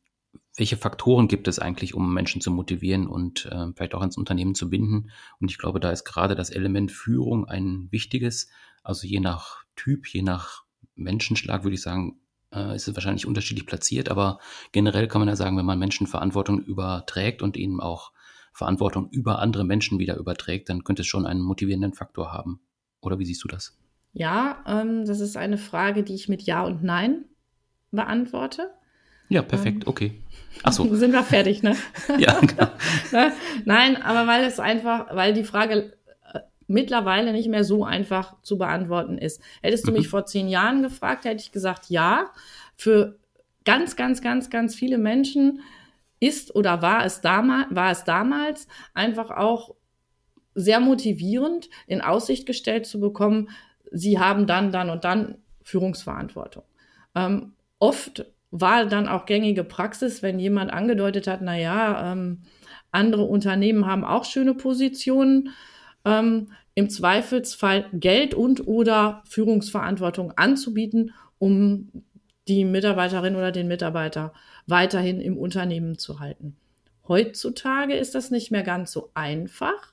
[0.57, 4.55] welche Faktoren gibt es eigentlich, um Menschen zu motivieren und äh, vielleicht auch ins Unternehmen
[4.55, 5.11] zu binden.
[5.39, 8.49] Und ich glaube, da ist gerade das Element Führung ein wichtiges.
[8.83, 10.65] Also je nach Typ, je nach
[10.95, 12.19] Menschenschlag würde ich sagen,
[12.53, 14.39] äh, ist es wahrscheinlich unterschiedlich platziert, aber
[14.73, 18.13] generell kann man ja sagen, wenn man Menschen Verantwortung überträgt und ihnen auch
[18.57, 22.61] Verantwortung über andere Menschen wieder überträgt, dann könnte es schon einen motivierenden Faktor haben.
[23.03, 23.77] Oder wie siehst du das?
[24.15, 27.27] Ja, ähm, das ist eine Frage, die ich mit Ja und Nein
[27.91, 28.71] beantworte.
[29.29, 30.23] Ja, perfekt, ähm, okay.
[30.63, 30.85] Achso.
[30.95, 31.77] Sind wir fertig, ne?
[32.19, 32.69] ja, genau.
[33.67, 35.93] Nein, aber weil es einfach, weil die Frage
[36.33, 39.43] äh, mittlerweile nicht mehr so einfach zu beantworten ist.
[39.61, 39.99] Hättest du mhm.
[39.99, 42.31] mich vor zehn Jahren gefragt, hätte ich gesagt, ja.
[42.75, 43.19] Für
[43.67, 45.61] ganz, ganz, ganz, ganz viele Menschen
[46.21, 49.75] ist oder war es, damals, war es damals einfach auch
[50.55, 53.51] sehr motivierend in Aussicht gestellt zu bekommen,
[53.93, 56.65] sie haben dann, dann und dann Führungsverantwortung.
[57.15, 62.43] Ähm, oft war dann auch gängige Praxis, wenn jemand angedeutet hat, na ja, ähm,
[62.91, 65.51] andere Unternehmen haben auch schöne Positionen,
[66.05, 71.91] ähm, im Zweifelsfall Geld und oder Führungsverantwortung anzubieten, um
[72.49, 74.33] die Mitarbeiterin oder den Mitarbeiter
[74.67, 76.57] weiterhin im Unternehmen zu halten.
[77.09, 79.93] Heutzutage ist das nicht mehr ganz so einfach.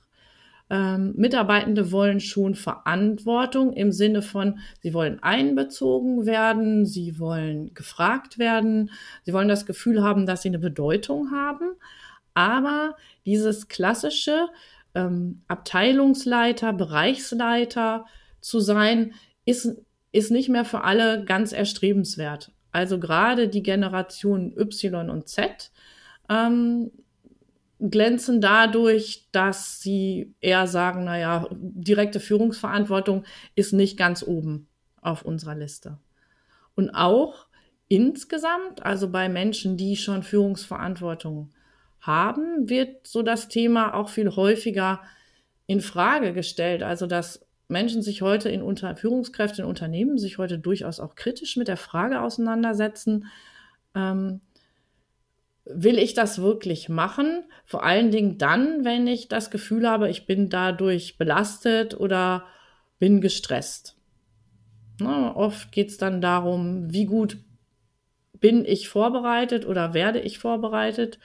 [0.70, 8.40] Ähm, Mitarbeitende wollen schon Verantwortung im Sinne von, sie wollen einbezogen werden, sie wollen gefragt
[8.40, 8.90] werden,
[9.24, 11.76] sie wollen das Gefühl haben, dass sie eine Bedeutung haben.
[12.34, 12.96] Aber
[13.26, 14.48] dieses klassische
[14.96, 18.06] ähm, Abteilungsleiter, Bereichsleiter
[18.42, 19.14] zu sein,
[19.46, 19.78] ist
[20.14, 22.54] ist nicht mehr für alle ganz erstrebenswert.
[22.72, 25.72] Also gerade die Generation Y und Z
[26.30, 26.92] ähm,
[27.80, 34.68] glänzen dadurch, dass sie eher sagen, naja, direkte Führungsverantwortung ist nicht ganz oben
[35.02, 35.98] auf unserer Liste.
[36.76, 37.48] Und auch
[37.88, 41.52] insgesamt, also bei Menschen, die schon Führungsverantwortung
[42.00, 45.02] haben, wird so das Thema auch viel häufiger
[45.68, 46.84] in Frage gestellt.
[46.84, 51.58] Also dass Menschen sich heute in Unter Führungskräfte in Unternehmen sich heute durchaus auch kritisch
[51.58, 53.26] mit der Frage auseinandersetzen,
[53.96, 54.42] ähm,
[55.66, 57.46] will ich das wirklich machen?
[57.66, 62.46] Vor allen Dingen dann, wenn ich das Gefühl habe, ich bin dadurch belastet oder
[63.00, 63.98] bin gestresst.
[65.00, 67.38] Na, oft geht es dann darum, wie gut
[68.40, 71.20] bin ich vorbereitet oder werde ich vorbereitet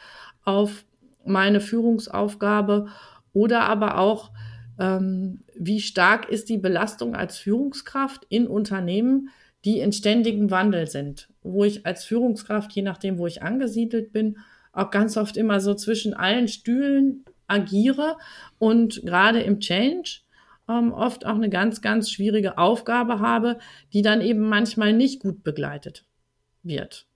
[0.44, 0.84] auf
[1.24, 2.86] meine Führungsaufgabe
[3.32, 4.30] oder aber auch,
[4.78, 9.30] ähm, wie stark ist die Belastung als Führungskraft in Unternehmen,
[9.64, 14.38] die in ständigem Wandel sind, wo ich als Führungskraft, je nachdem, wo ich angesiedelt bin,
[14.72, 18.16] auch ganz oft immer so zwischen allen Stühlen agiere
[18.58, 20.20] und gerade im Change
[20.68, 23.58] ähm, oft auch eine ganz, ganz schwierige Aufgabe habe,
[23.92, 26.04] die dann eben manchmal nicht gut begleitet
[26.62, 27.06] wird.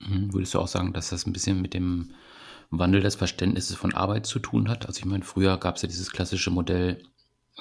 [0.00, 0.32] Mhm.
[0.32, 2.12] Würdest du auch sagen, dass das ein bisschen mit dem
[2.70, 4.86] Wandel des Verständnisses von Arbeit zu tun hat.
[4.86, 7.02] Also ich meine, früher gab es ja dieses klassische Modell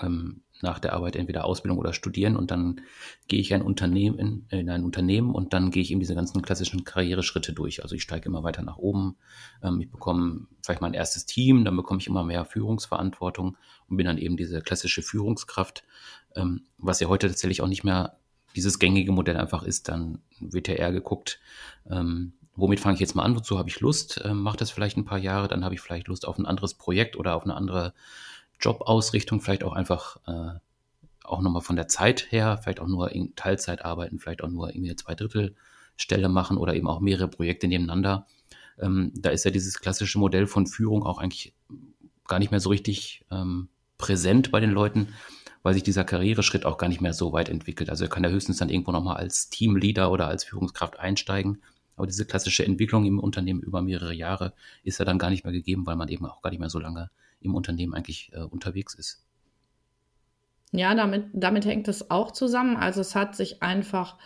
[0.02, 2.82] ähm, nach der Arbeit entweder Ausbildung oder Studieren und dann
[3.28, 6.42] gehe ich ein Unternehmen in, in, ein Unternehmen und dann gehe ich eben diese ganzen
[6.42, 7.82] klassischen Karriereschritte durch.
[7.82, 9.16] Also ich steige immer weiter nach oben,
[9.64, 13.58] ähm, ich bekomme vielleicht mein erstes Team, dann bekomme ich immer mehr Führungsverantwortung
[13.88, 15.84] und bin dann eben diese klassische Führungskraft,
[16.36, 18.18] ähm, was ja heute tatsächlich auch nicht mehr
[18.56, 19.88] dieses gängige Modell einfach ist.
[19.88, 21.40] Dann wird ja eher geguckt,
[21.90, 24.98] ähm, womit fange ich jetzt mal an, wozu habe ich Lust, ähm, mache das vielleicht
[24.98, 27.56] ein paar Jahre, dann habe ich vielleicht Lust auf ein anderes Projekt oder auf eine
[27.56, 27.94] andere
[28.60, 30.60] Jobausrichtung, vielleicht auch einfach äh,
[31.24, 34.70] auch nochmal von der Zeit her, vielleicht auch nur in Teilzeit arbeiten, vielleicht auch nur
[34.70, 38.28] irgendwie eine Zweidrittelstelle machen oder eben auch mehrere Projekte nebeneinander.
[38.80, 41.54] Ähm, da ist ja dieses klassische Modell von Führung auch eigentlich
[42.28, 45.10] gar nicht mehr so richtig ähm, präsent bei den Leuten,
[45.62, 47.90] weil sich dieser Karriereschritt auch gar nicht mehr so weit entwickelt.
[47.90, 51.62] Also er kann ja höchstens dann irgendwo nochmal als Teamleader oder als Führungskraft einsteigen.
[52.00, 55.52] Aber diese klassische Entwicklung im Unternehmen über mehrere Jahre ist ja dann gar nicht mehr
[55.52, 58.94] gegeben, weil man eben auch gar nicht mehr so lange im Unternehmen eigentlich äh, unterwegs
[58.94, 59.26] ist.
[60.72, 62.78] Ja, damit, damit hängt es auch zusammen.
[62.78, 64.18] Also es hat sich einfach,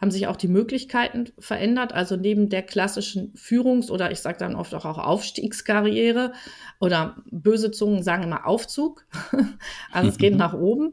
[0.00, 1.92] haben sich auch die Möglichkeiten verändert.
[1.92, 6.32] Also neben der klassischen Führungs- oder ich sage dann oft auch, auch Aufstiegskarriere
[6.78, 9.04] oder böse Zungen sagen immer Aufzug.
[9.90, 10.92] also es geht nach oben.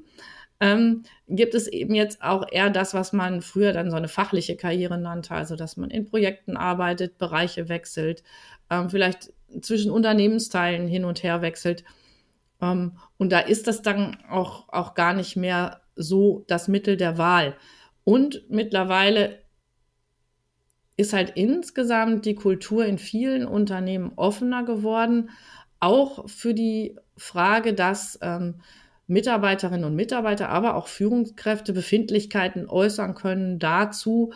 [0.63, 4.55] Ähm, gibt es eben jetzt auch eher das, was man früher dann so eine fachliche
[4.55, 8.23] Karriere nannte, also dass man in Projekten arbeitet, Bereiche wechselt,
[8.69, 11.83] ähm, vielleicht zwischen Unternehmensteilen hin und her wechselt.
[12.61, 17.17] Ähm, und da ist das dann auch, auch gar nicht mehr so das Mittel der
[17.17, 17.57] Wahl.
[18.05, 19.39] Und mittlerweile
[20.95, 25.29] ist halt insgesamt die Kultur in vielen Unternehmen offener geworden,
[25.81, 28.61] auch für die Frage, dass ähm,
[29.13, 34.33] Mitarbeiterinnen und Mitarbeiter, aber auch Führungskräfte Befindlichkeiten äußern können dazu,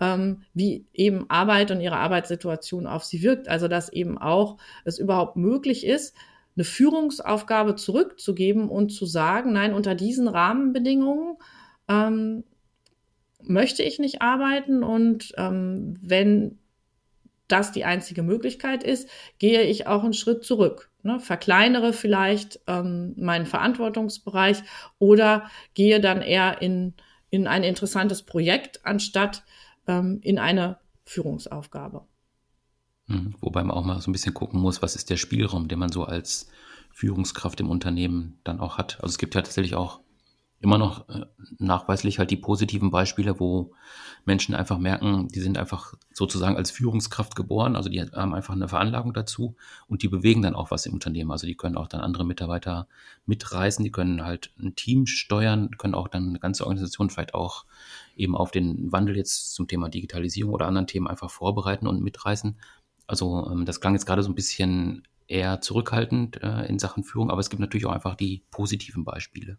[0.00, 3.48] ähm, wie eben Arbeit und ihre Arbeitssituation auf sie wirkt.
[3.48, 6.16] Also dass eben auch es überhaupt möglich ist,
[6.56, 11.36] eine Führungsaufgabe zurückzugeben und zu sagen, nein, unter diesen Rahmenbedingungen
[11.88, 12.44] ähm,
[13.42, 16.58] möchte ich nicht arbeiten und ähm, wenn
[17.48, 19.08] das die einzige Möglichkeit ist,
[19.38, 20.89] gehe ich auch einen Schritt zurück.
[21.04, 21.20] Ne?
[21.20, 24.62] Verkleinere vielleicht ähm, meinen Verantwortungsbereich
[24.98, 26.94] oder gehe dann eher in,
[27.30, 29.42] in ein interessantes Projekt, anstatt
[29.86, 32.06] ähm, in eine Führungsaufgabe.
[33.06, 33.34] Mhm.
[33.40, 35.92] Wobei man auch mal so ein bisschen gucken muss, was ist der Spielraum, den man
[35.92, 36.50] so als
[36.92, 38.96] Führungskraft im Unternehmen dann auch hat.
[38.96, 40.00] Also es gibt ja tatsächlich auch
[40.60, 41.24] immer noch äh,
[41.58, 43.72] nachweislich halt die positiven Beispiele, wo
[44.26, 48.68] Menschen einfach merken, die sind einfach sozusagen als Führungskraft geboren, also die haben einfach eine
[48.68, 49.56] Veranlagung dazu
[49.88, 51.30] und die bewegen dann auch was im Unternehmen.
[51.30, 52.88] Also die können auch dann andere Mitarbeiter
[53.24, 57.64] mitreißen, die können halt ein Team steuern, können auch dann eine ganze Organisation vielleicht auch
[58.14, 62.58] eben auf den Wandel jetzt zum Thema Digitalisierung oder anderen Themen einfach vorbereiten und mitreißen.
[63.06, 67.30] Also ähm, das klang jetzt gerade so ein bisschen eher zurückhaltend äh, in Sachen Führung,
[67.30, 69.58] aber es gibt natürlich auch einfach die positiven Beispiele.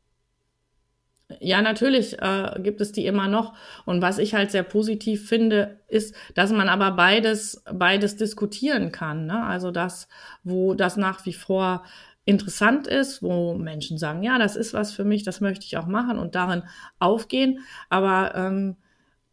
[1.39, 3.53] Ja, natürlich äh, gibt es die immer noch.
[3.85, 9.25] Und was ich halt sehr positiv finde, ist, dass man aber beides, beides diskutieren kann.
[9.25, 9.43] Ne?
[9.43, 10.07] Also das,
[10.43, 11.83] wo das nach wie vor
[12.25, 15.87] interessant ist, wo Menschen sagen, ja, das ist was für mich, das möchte ich auch
[15.87, 16.63] machen und darin
[16.99, 17.59] aufgehen.
[17.89, 18.77] Aber ähm,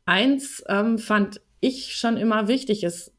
[0.06, 3.12] eins ähm, fand ich schon immer wichtig, ist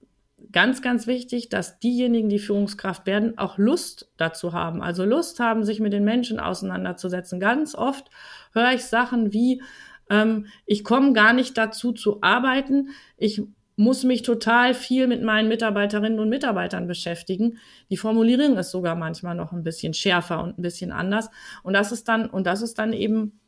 [0.52, 4.82] ganz, ganz wichtig, dass diejenigen, die Führungskraft werden, auch Lust dazu haben.
[4.82, 7.40] Also Lust haben, sich mit den Menschen auseinanderzusetzen.
[7.40, 8.10] Ganz oft
[8.54, 9.62] höre ich Sachen wie,
[10.10, 13.42] ähm, ich komme gar nicht dazu zu arbeiten, ich
[13.80, 17.60] muss mich total viel mit meinen Mitarbeiterinnen und Mitarbeitern beschäftigen.
[17.90, 21.30] Die Formulierung ist sogar manchmal noch ein bisschen schärfer und ein bisschen anders.
[21.64, 23.40] Und das ist dann, und das ist dann eben,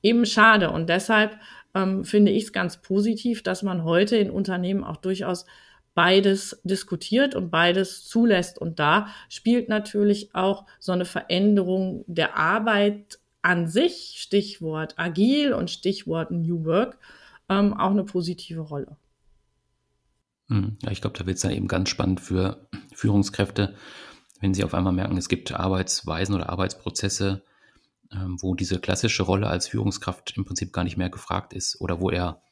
[0.00, 0.70] eben schade.
[0.70, 1.36] Und deshalb
[1.74, 5.44] ähm, finde ich es ganz positiv, dass man heute in Unternehmen auch durchaus
[5.94, 8.60] beides diskutiert und beides zulässt.
[8.60, 15.70] Und da spielt natürlich auch so eine Veränderung der Arbeit an sich, Stichwort agil und
[15.70, 16.98] Stichwort New Work,
[17.48, 18.96] ähm, auch eine positive Rolle.
[20.48, 23.74] Hm, ja, ich glaube, da wird es dann eben ganz spannend für Führungskräfte,
[24.40, 27.42] wenn sie auf einmal merken, es gibt Arbeitsweisen oder Arbeitsprozesse,
[28.12, 32.00] ähm, wo diese klassische Rolle als Führungskraft im Prinzip gar nicht mehr gefragt ist oder
[32.00, 32.42] wo er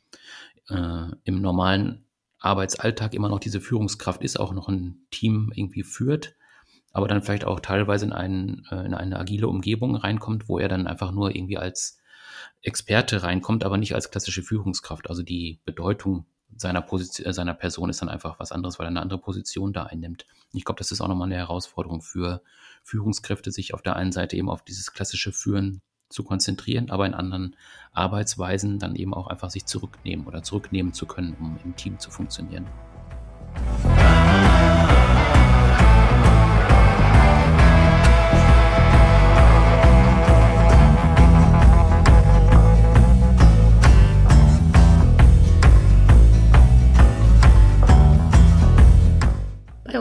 [0.69, 2.05] äh, im normalen
[2.39, 6.35] Arbeitsalltag immer noch diese Führungskraft ist, auch noch ein Team irgendwie führt
[6.93, 10.69] aber dann vielleicht auch teilweise in, einen, äh, in eine agile Umgebung reinkommt, wo er
[10.69, 11.99] dann einfach nur irgendwie als
[12.63, 15.09] Experte reinkommt, aber nicht als klassische Führungskraft.
[15.09, 16.27] Also die Bedeutung
[16.57, 19.73] seiner, Position, äh, seiner Person ist dann einfach was anderes, weil er eine andere Position
[19.73, 20.27] da einnimmt.
[20.53, 22.43] Ich glaube, das ist auch nochmal eine Herausforderung für
[22.83, 27.15] Führungskräfte, sich auf der einen Seite eben auf dieses klassische Führen zu konzentrieren, aber in
[27.15, 27.55] anderen
[27.93, 32.11] Arbeitsweisen dann eben auch einfach sich zurücknehmen oder zurücknehmen zu können, um im Team zu
[32.11, 32.67] funktionieren.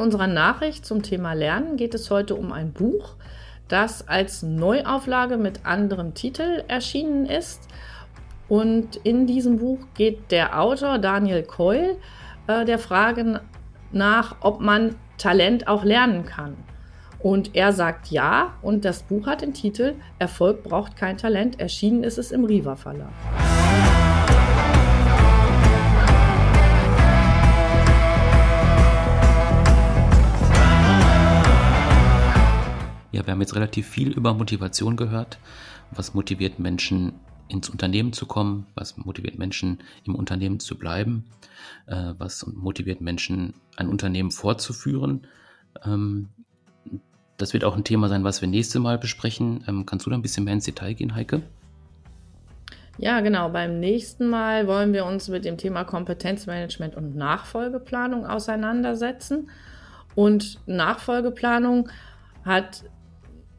[0.07, 3.15] Unserer Nachricht zum Thema Lernen geht es heute um ein Buch,
[3.67, 7.67] das als Neuauflage mit anderem Titel erschienen ist.
[8.47, 11.97] Und in diesem Buch geht der Autor Daniel Keul
[12.47, 13.41] äh, der Frage
[13.91, 16.55] nach, ob man Talent auch lernen kann.
[17.19, 21.59] Und er sagt ja, und das Buch hat den Titel Erfolg braucht kein Talent.
[21.59, 23.11] Erschienen ist es im Riva Verlag.
[33.25, 35.39] Haben jetzt relativ viel über Motivation gehört.
[35.91, 37.13] Was motiviert Menschen
[37.47, 38.67] ins Unternehmen zu kommen?
[38.75, 41.25] Was motiviert Menschen im Unternehmen zu bleiben?
[41.87, 45.27] Äh, was motiviert Menschen ein Unternehmen fortzuführen?
[45.85, 46.29] Ähm,
[47.37, 49.63] das wird auch ein Thema sein, was wir nächste Mal besprechen.
[49.67, 51.43] Ähm, kannst du da ein bisschen mehr ins Detail gehen, Heike?
[52.97, 53.49] Ja, genau.
[53.49, 59.49] Beim nächsten Mal wollen wir uns mit dem Thema Kompetenzmanagement und Nachfolgeplanung auseinandersetzen.
[60.15, 61.89] Und Nachfolgeplanung
[62.43, 62.83] hat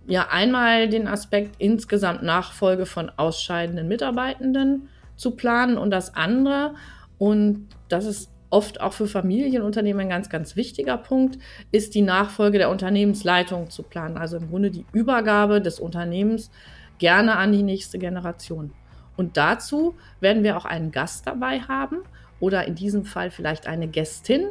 [0.08, 6.74] ja einmal den Aspekt insgesamt Nachfolge von ausscheidenden Mitarbeitenden zu planen und das andere,
[7.18, 11.38] und das ist oft auch für Familienunternehmen ein ganz, ganz wichtiger Punkt,
[11.70, 14.16] ist die Nachfolge der Unternehmensleitung zu planen.
[14.16, 16.50] Also im Grunde die Übergabe des Unternehmens
[16.98, 18.72] gerne an die nächste Generation.
[19.16, 21.98] Und dazu werden wir auch einen Gast dabei haben
[22.40, 24.48] oder in diesem Fall vielleicht eine Gästin,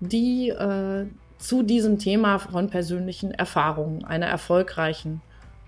[0.00, 1.06] die äh,
[1.38, 5.20] zu diesem Thema von persönlichen Erfahrungen, einer erfolgreichen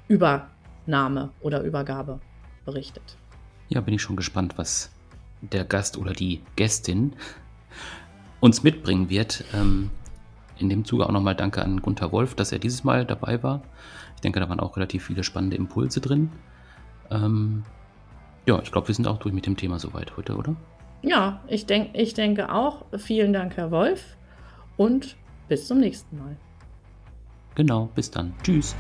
[0.09, 2.21] Übernahme oder Übergabe
[2.65, 3.17] berichtet.
[3.69, 4.91] Ja, bin ich schon gespannt, was
[5.41, 7.15] der Gast oder die Gästin
[8.41, 9.45] uns mitbringen wird.
[9.55, 9.91] Ähm,
[10.59, 13.63] in dem Zuge auch nochmal danke an Gunther Wolf, dass er dieses Mal dabei war.
[14.17, 16.33] Ich denke, da waren auch relativ viele spannende Impulse drin.
[17.11, 17.63] Ähm,
[18.47, 20.57] ja, ich glaube, wir sind auch durch mit dem Thema soweit heute, oder?
[21.03, 22.85] Ja, ich, denk, ich denke auch.
[22.97, 24.17] Vielen Dank, Herr Wolf.
[24.77, 25.17] Und
[25.49, 26.37] bis zum nächsten Mal.
[27.55, 28.35] Genau, bis dann.
[28.43, 28.77] Tschüss.